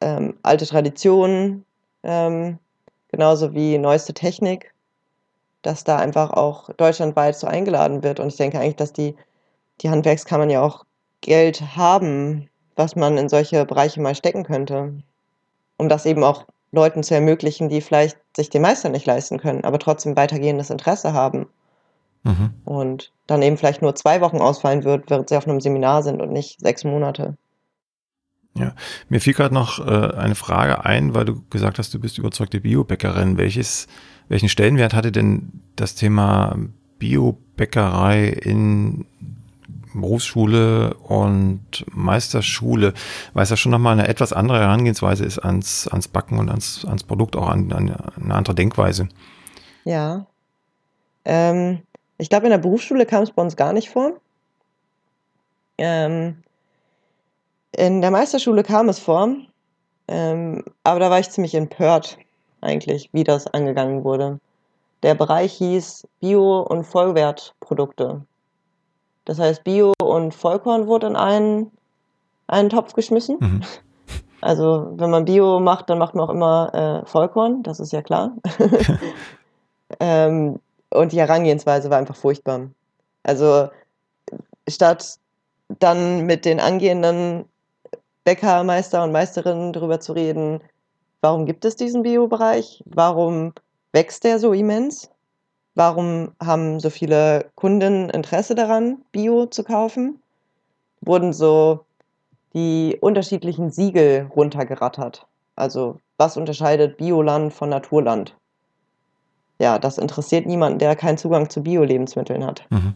[0.00, 1.66] ähm, alte Traditionen,
[2.04, 2.58] ähm,
[3.08, 4.72] genauso wie neueste Technik,
[5.62, 8.20] dass da einfach auch deutschlandweit so eingeladen wird.
[8.20, 9.16] Und ich denke eigentlich, dass die,
[9.80, 10.84] die Handwerkskammern ja auch
[11.20, 14.94] Geld haben, was man in solche Bereiche mal stecken könnte
[15.80, 19.64] um das eben auch Leuten zu ermöglichen, die vielleicht sich den Meister nicht leisten können,
[19.64, 21.48] aber trotzdem weitergehendes Interesse haben.
[22.22, 22.52] Mhm.
[22.64, 26.20] Und dann eben vielleicht nur zwei Wochen ausfallen wird, während sie auf einem Seminar sind
[26.20, 27.36] und nicht sechs Monate.
[28.54, 28.74] Ja,
[29.08, 32.60] mir fiel gerade noch äh, eine Frage ein, weil du gesagt hast, du bist überzeugte
[32.60, 33.38] Biobäckerin.
[33.38, 33.86] Welches,
[34.28, 36.56] welchen Stellenwert hatte denn das Thema
[36.98, 39.06] Biobäckerei in
[39.94, 42.94] Berufsschule und Meisterschule,
[43.34, 46.84] weil es ja schon nochmal eine etwas andere Herangehensweise ist ans, ans Backen und ans,
[46.84, 49.08] ans Produkt, auch an, an eine andere Denkweise.
[49.84, 50.26] Ja.
[51.24, 51.82] Ähm,
[52.18, 54.12] ich glaube, in der Berufsschule kam es bei uns gar nicht vor.
[55.78, 56.42] Ähm,
[57.76, 59.36] in der Meisterschule kam es vor,
[60.08, 62.18] ähm, aber da war ich ziemlich empört
[62.60, 64.40] eigentlich, wie das angegangen wurde.
[65.02, 68.22] Der Bereich hieß Bio- und Vollwertprodukte.
[69.24, 71.70] Das heißt, Bio und Vollkorn wurde in einen,
[72.46, 73.36] einen Topf geschmissen.
[73.40, 73.62] Mhm.
[74.42, 78.00] Also wenn man Bio macht, dann macht man auch immer äh, Vollkorn, das ist ja
[78.00, 78.32] klar.
[80.00, 80.58] ähm,
[80.88, 82.70] und die Herangehensweise war einfach furchtbar.
[83.22, 83.68] Also
[84.66, 85.18] statt
[85.78, 87.49] dann mit den angehenden
[88.24, 90.60] Bäckermeister und Meisterinnen darüber zu reden,
[91.20, 93.52] warum gibt es diesen Bio-Bereich, warum
[93.92, 95.10] wächst der so immens,
[95.74, 100.20] Warum haben so viele Kunden Interesse daran, Bio zu kaufen?
[101.00, 101.86] Wurden so
[102.54, 105.26] die unterschiedlichen Siegel runtergerattert.
[105.54, 108.36] Also was unterscheidet Bioland von Naturland?
[109.58, 112.64] Ja, das interessiert niemanden, der keinen Zugang zu Bio-Lebensmitteln hat.
[112.70, 112.94] Mhm.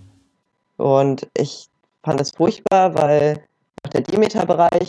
[0.77, 1.69] Und ich
[2.03, 3.45] fand das furchtbar, weil
[3.85, 4.89] nach der Demeter-Bereich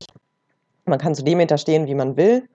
[0.86, 2.47] Man kann zu Demeter stehen, wie man will.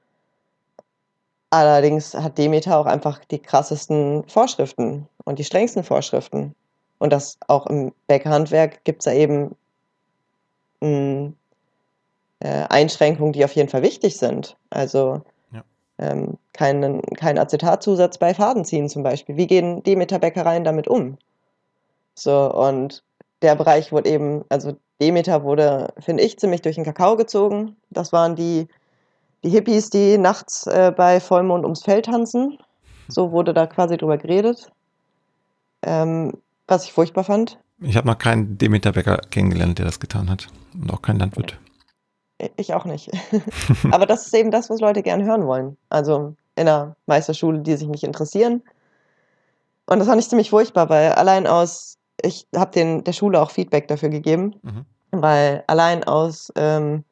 [1.50, 6.54] Allerdings hat Demeter auch einfach die krassesten Vorschriften und die strengsten Vorschriften.
[6.98, 9.56] Und das auch im Bäckerhandwerk gibt es da eben
[10.80, 11.32] mh,
[12.40, 14.56] äh, Einschränkungen, die auf jeden Fall wichtig sind.
[14.70, 15.22] Also
[15.52, 15.64] ja.
[15.98, 19.36] ähm, keinen, kein Acetatzusatz bei Fadenziehen zum Beispiel.
[19.36, 21.18] Wie gehen Demeter-Bäckereien damit um?
[22.14, 23.02] So, und
[23.42, 27.76] der Bereich wurde eben, also Demeter wurde, finde ich, ziemlich durch den Kakao gezogen.
[27.90, 28.68] Das waren die,
[29.42, 32.58] die Hippies, die nachts äh, bei Vollmond ums Feld tanzen.
[33.08, 34.70] So wurde da quasi drüber geredet.
[35.82, 36.34] Ähm,
[36.66, 37.58] was ich furchtbar fand.
[37.80, 40.48] Ich habe noch keinen Demeter-Bäcker kennengelernt, der das getan hat.
[40.74, 41.58] Und auch keinen Landwirt.
[42.56, 43.10] Ich auch nicht.
[43.90, 45.76] Aber das ist eben das, was Leute gerne hören wollen.
[45.88, 48.62] Also in einer Meisterschule, die sich nicht interessieren.
[49.86, 53.88] Und das fand ich ziemlich furchtbar, weil allein aus ich habe der Schule auch Feedback
[53.88, 54.84] dafür gegeben, mhm.
[55.10, 57.04] weil allein aus ähm,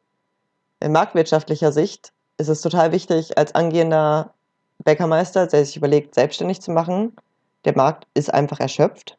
[0.86, 4.32] marktwirtschaftlicher Sicht ist es total wichtig, als angehender
[4.84, 7.16] Bäckermeister, der sich überlegt, selbstständig zu machen,
[7.64, 9.18] der Markt ist einfach erschöpft,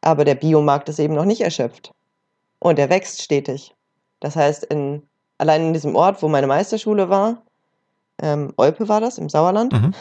[0.00, 1.92] aber der Biomarkt ist eben noch nicht erschöpft.
[2.58, 3.74] Und er wächst stetig.
[4.20, 5.02] Das heißt, in,
[5.38, 7.42] allein in diesem Ort, wo meine Meisterschule war,
[8.22, 9.94] ähm, Olpe war das, im Sauerland, mhm.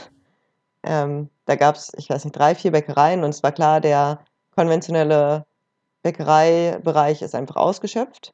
[0.83, 4.19] ähm, da gab es, ich weiß nicht, drei, vier Bäckereien und es war klar, der
[4.59, 5.45] konventionelle
[6.03, 8.33] Bäckereibereich ist einfach ausgeschöpft.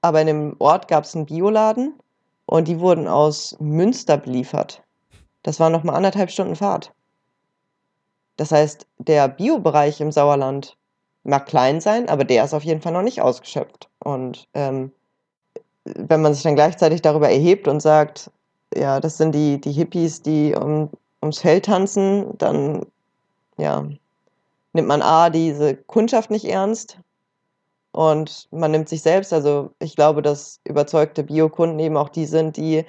[0.00, 1.94] Aber in dem Ort gab es einen Bioladen
[2.46, 4.80] und die wurden aus Münster beliefert.
[5.42, 6.92] Das war nochmal anderthalb Stunden Fahrt.
[8.36, 10.76] Das heißt, der Biobereich im Sauerland
[11.24, 13.88] mag klein sein, aber der ist auf jeden Fall noch nicht ausgeschöpft.
[13.98, 14.92] Und ähm,
[15.84, 18.30] wenn man sich dann gleichzeitig darüber erhebt und sagt,
[18.72, 20.90] ja, das sind die, die Hippies, die um,
[21.20, 22.86] ums Feld tanzen, dann
[23.58, 23.84] ja,
[24.72, 26.98] nimmt man A, diese Kundschaft nicht ernst
[27.92, 29.32] und man nimmt sich selbst.
[29.32, 32.84] Also ich glaube, dass überzeugte Biokunden eben auch die sind, die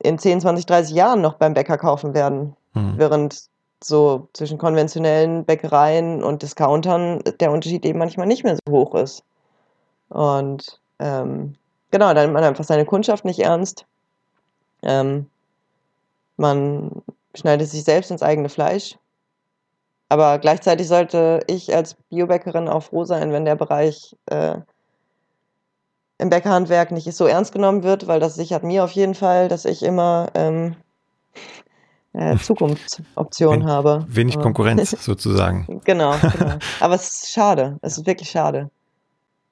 [0.00, 2.56] in 10, 20, 30 Jahren noch beim Bäcker kaufen werden.
[2.74, 2.94] Mhm.
[2.96, 3.48] Während
[3.82, 9.22] so zwischen konventionellen Bäckereien und Discountern der Unterschied eben manchmal nicht mehr so hoch ist.
[10.08, 11.54] Und ähm,
[11.92, 13.86] genau, dann nimmt man einfach seine Kundschaft nicht ernst.
[14.82, 15.26] Ähm,
[16.36, 17.02] man
[17.34, 18.96] schneidet sich selbst ins eigene Fleisch
[20.08, 24.58] aber gleichzeitig sollte ich als Biobäckerin auch froh sein, wenn der Bereich äh,
[26.18, 29.64] im Bäckerhandwerk nicht so ernst genommen wird, weil das sichert mir auf jeden Fall, dass
[29.64, 30.76] ich immer ähm,
[32.14, 34.04] äh, Zukunftsoptionen Wen, habe.
[34.08, 35.80] Wenig Konkurrenz sozusagen.
[35.84, 36.54] Genau, genau.
[36.80, 37.78] Aber es ist schade.
[37.82, 38.70] Es ist wirklich schade.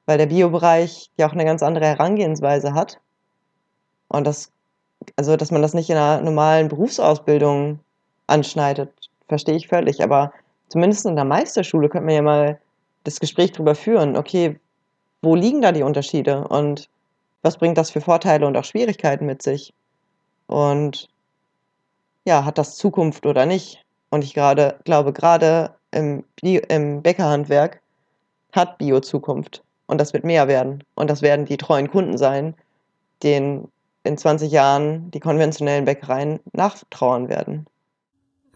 [0.07, 2.99] Weil der Biobereich ja auch eine ganz andere Herangehensweise hat.
[4.09, 4.51] Und das,
[5.17, 7.81] also, dass man das nicht in einer normalen Berufsausbildung
[8.27, 8.91] anschneidet,
[9.29, 10.03] verstehe ich völlig.
[10.03, 10.33] Aber
[10.69, 12.61] zumindest in der Meisterschule könnte man ja mal
[13.05, 14.59] das Gespräch darüber führen, okay,
[15.23, 16.89] wo liegen da die Unterschiede und
[17.43, 19.73] was bringt das für Vorteile und auch Schwierigkeiten mit sich?
[20.47, 21.09] Und
[22.25, 23.85] ja, hat das Zukunft oder nicht?
[24.11, 27.81] Und ich gerade glaube, gerade im, im Bäckerhandwerk
[28.53, 29.63] hat Bio Zukunft.
[29.87, 30.83] Und das wird mehr werden.
[30.95, 32.55] Und das werden die treuen Kunden sein,
[33.23, 33.71] denen
[34.03, 37.67] in 20 Jahren die konventionellen Bäckereien nachtrauern werden.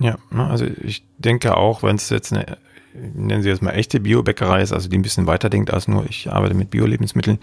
[0.01, 2.59] Ja, ne, also ich denke auch, wenn es jetzt eine,
[2.95, 6.33] nennen Sie jetzt mal echte Biobäckerei ist, also die ein bisschen weiterdenkt als nur, ich
[6.33, 7.39] arbeite mit Bio-Lebensmitteln,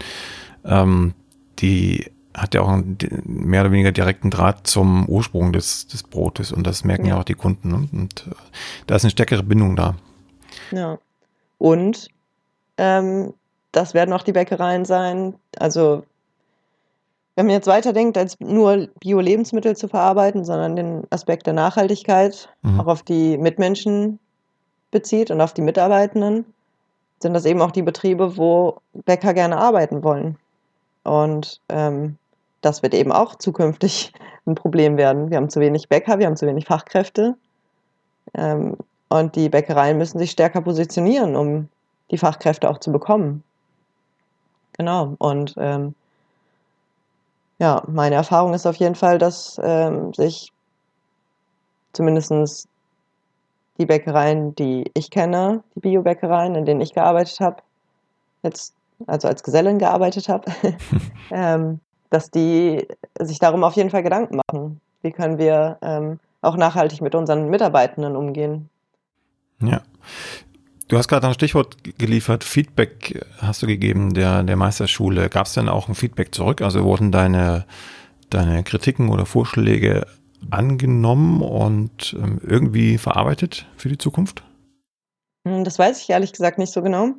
[0.64, 1.14] ähm,
[1.60, 6.52] die hat ja auch einen mehr oder weniger direkten Draht zum Ursprung des, des Brotes
[6.52, 7.70] und das merken ja, ja auch die Kunden.
[7.70, 7.88] Ne?
[7.92, 8.34] Und äh,
[8.86, 9.94] da ist eine stärkere Bindung da.
[10.70, 10.98] Ja.
[11.58, 12.08] Und
[12.76, 13.34] ähm,
[13.72, 15.34] das werden auch die Bäckereien sein.
[15.58, 16.04] Also
[17.38, 22.80] wenn man jetzt weiterdenkt, als nur Bio-Lebensmittel zu verarbeiten, sondern den Aspekt der Nachhaltigkeit mhm.
[22.80, 24.18] auch auf die Mitmenschen
[24.90, 26.44] bezieht und auf die Mitarbeitenden,
[27.20, 30.36] sind das eben auch die Betriebe, wo Bäcker gerne arbeiten wollen.
[31.04, 32.16] Und ähm,
[32.60, 34.12] das wird eben auch zukünftig
[34.44, 35.30] ein Problem werden.
[35.30, 37.36] Wir haben zu wenig Bäcker, wir haben zu wenig Fachkräfte.
[38.34, 38.76] Ähm,
[39.10, 41.68] und die Bäckereien müssen sich stärker positionieren, um
[42.10, 43.44] die Fachkräfte auch zu bekommen.
[44.76, 45.14] Genau.
[45.18, 45.94] Und ähm,
[47.58, 50.52] ja, meine Erfahrung ist auf jeden Fall, dass ähm, sich
[51.92, 52.68] zumindest
[53.78, 57.62] die Bäckereien, die ich kenne, die Biobäckereien, in denen ich gearbeitet habe,
[58.42, 58.74] jetzt
[59.06, 60.50] also als Gesellin gearbeitet habe,
[61.30, 61.80] ähm,
[62.10, 62.86] dass die
[63.18, 64.80] sich darum auf jeden Fall Gedanken machen.
[65.02, 68.68] Wie können wir ähm, auch nachhaltig mit unseren Mitarbeitenden umgehen?
[69.60, 69.82] Ja.
[70.88, 75.28] Du hast gerade ein Stichwort geliefert, Feedback hast du gegeben der, der Meisterschule.
[75.28, 76.62] Gab es denn auch ein Feedback zurück?
[76.62, 77.66] Also wurden deine,
[78.30, 80.06] deine Kritiken oder Vorschläge
[80.50, 84.42] angenommen und ähm, irgendwie verarbeitet für die Zukunft?
[85.46, 87.10] Hm, das weiß ich ehrlich gesagt nicht so genau.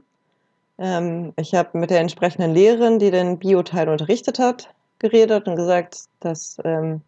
[0.79, 6.05] Ähm, ich habe mit der entsprechenden Lehrerin, die den Bio-Teil unterrichtet hat, geredet und gesagt,
[6.21, 7.01] das ähm,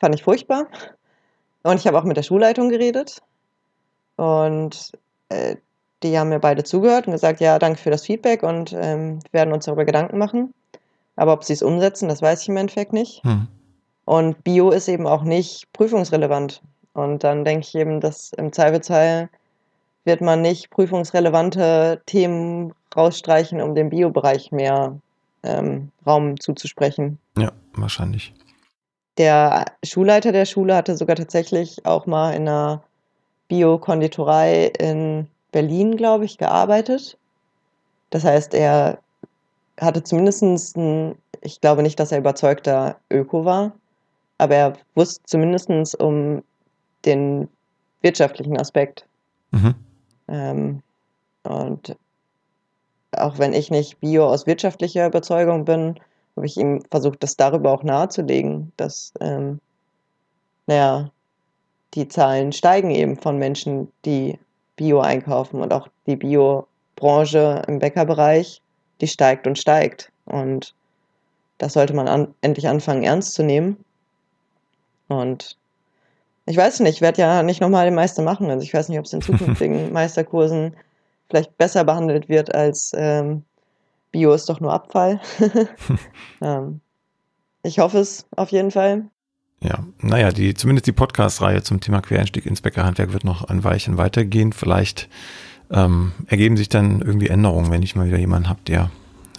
[0.00, 0.66] fand ich furchtbar.
[1.62, 3.22] Und ich habe auch mit der Schulleitung geredet.
[4.16, 4.92] Und
[5.28, 5.56] äh,
[6.02, 9.52] die haben mir beide zugehört und gesagt, ja, danke für das Feedback und ähm, werden
[9.52, 10.52] uns darüber Gedanken machen.
[11.16, 13.24] Aber ob sie es umsetzen, das weiß ich im Endeffekt nicht.
[13.24, 13.48] Hm.
[14.04, 16.62] Und Bio ist eben auch nicht prüfungsrelevant.
[16.92, 19.28] Und dann denke ich eben, dass im Zweifelsfall
[20.04, 24.98] wird man nicht prüfungsrelevante Themen rausstreichen, um dem Biobereich mehr
[25.42, 27.18] ähm, Raum zuzusprechen.
[27.36, 28.32] Ja, wahrscheinlich.
[29.18, 32.82] Der Schulleiter der Schule hatte sogar tatsächlich auch mal in einer
[33.48, 37.16] Bio-Konditorei in Berlin, glaube ich, gearbeitet.
[38.10, 38.98] Das heißt, er
[39.80, 43.72] hatte zumindest ein, ich glaube nicht, dass er überzeugter Öko war,
[44.38, 46.42] aber er wusste zumindest um
[47.04, 47.48] den
[48.02, 49.06] wirtschaftlichen Aspekt.
[49.50, 49.74] Mhm.
[50.28, 50.82] Ähm,
[51.44, 51.96] und
[53.12, 55.98] auch wenn ich nicht Bio aus wirtschaftlicher Überzeugung bin,
[56.36, 59.60] habe ich ihm versucht, das darüber auch nahezulegen, dass, ähm,
[60.66, 61.10] naja,
[61.94, 64.38] die Zahlen steigen eben von Menschen, die
[64.76, 68.60] Bio einkaufen und auch die Bio-Branche im Bäckerbereich,
[69.00, 70.12] die steigt und steigt.
[70.26, 70.74] Und
[71.58, 73.84] das sollte man an, endlich anfangen, ernst zu nehmen.
[75.08, 75.56] Und
[76.44, 78.50] ich weiß nicht, ich werde ja nicht nochmal den Meister machen.
[78.50, 80.76] Also ich weiß nicht, ob es in zukünftigen Meisterkursen
[81.28, 83.44] vielleicht besser behandelt wird als ähm,
[84.12, 85.20] Bio ist doch nur Abfall.
[86.40, 86.80] ähm,
[87.62, 89.06] ich hoffe es auf jeden Fall.
[89.66, 93.96] Ja, naja, die, zumindest die Podcast-Reihe zum Thema Quereinstieg ins Bäckerhandwerk wird noch ein Weilchen
[93.96, 94.52] weitergehen.
[94.52, 95.08] Vielleicht
[95.72, 98.90] ähm, ergeben sich dann irgendwie Änderungen, wenn ich mal wieder jemanden habe, der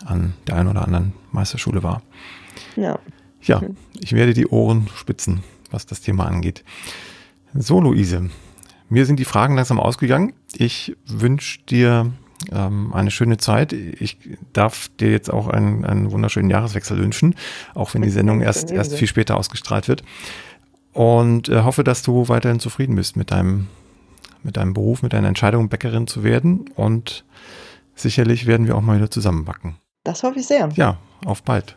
[0.05, 2.01] an der einen oder anderen Meisterschule war.
[2.75, 2.99] Ja.
[3.41, 3.61] Ja,
[4.01, 6.65] ich werde die Ohren spitzen, was das Thema angeht.
[7.53, 8.29] So, Luise,
[8.89, 10.33] mir sind die Fragen langsam ausgegangen.
[10.53, 12.11] Ich wünsche dir
[12.51, 13.73] ähm, eine schöne Zeit.
[13.73, 14.17] Ich
[14.53, 17.35] darf dir jetzt auch einen, einen wunderschönen Jahreswechsel wünschen,
[17.73, 20.03] auch wenn die Sendung erst, erst viel später ausgestrahlt wird.
[20.93, 23.67] Und äh, hoffe, dass du weiterhin zufrieden bist mit deinem,
[24.43, 26.65] mit deinem Beruf, mit deiner Entscheidung, Bäckerin zu werden.
[26.75, 27.23] Und
[27.95, 29.75] sicherlich werden wir auch mal wieder zusammenbacken.
[30.03, 30.69] Das hoffe ich sehr.
[30.75, 31.76] Ja, auf bald.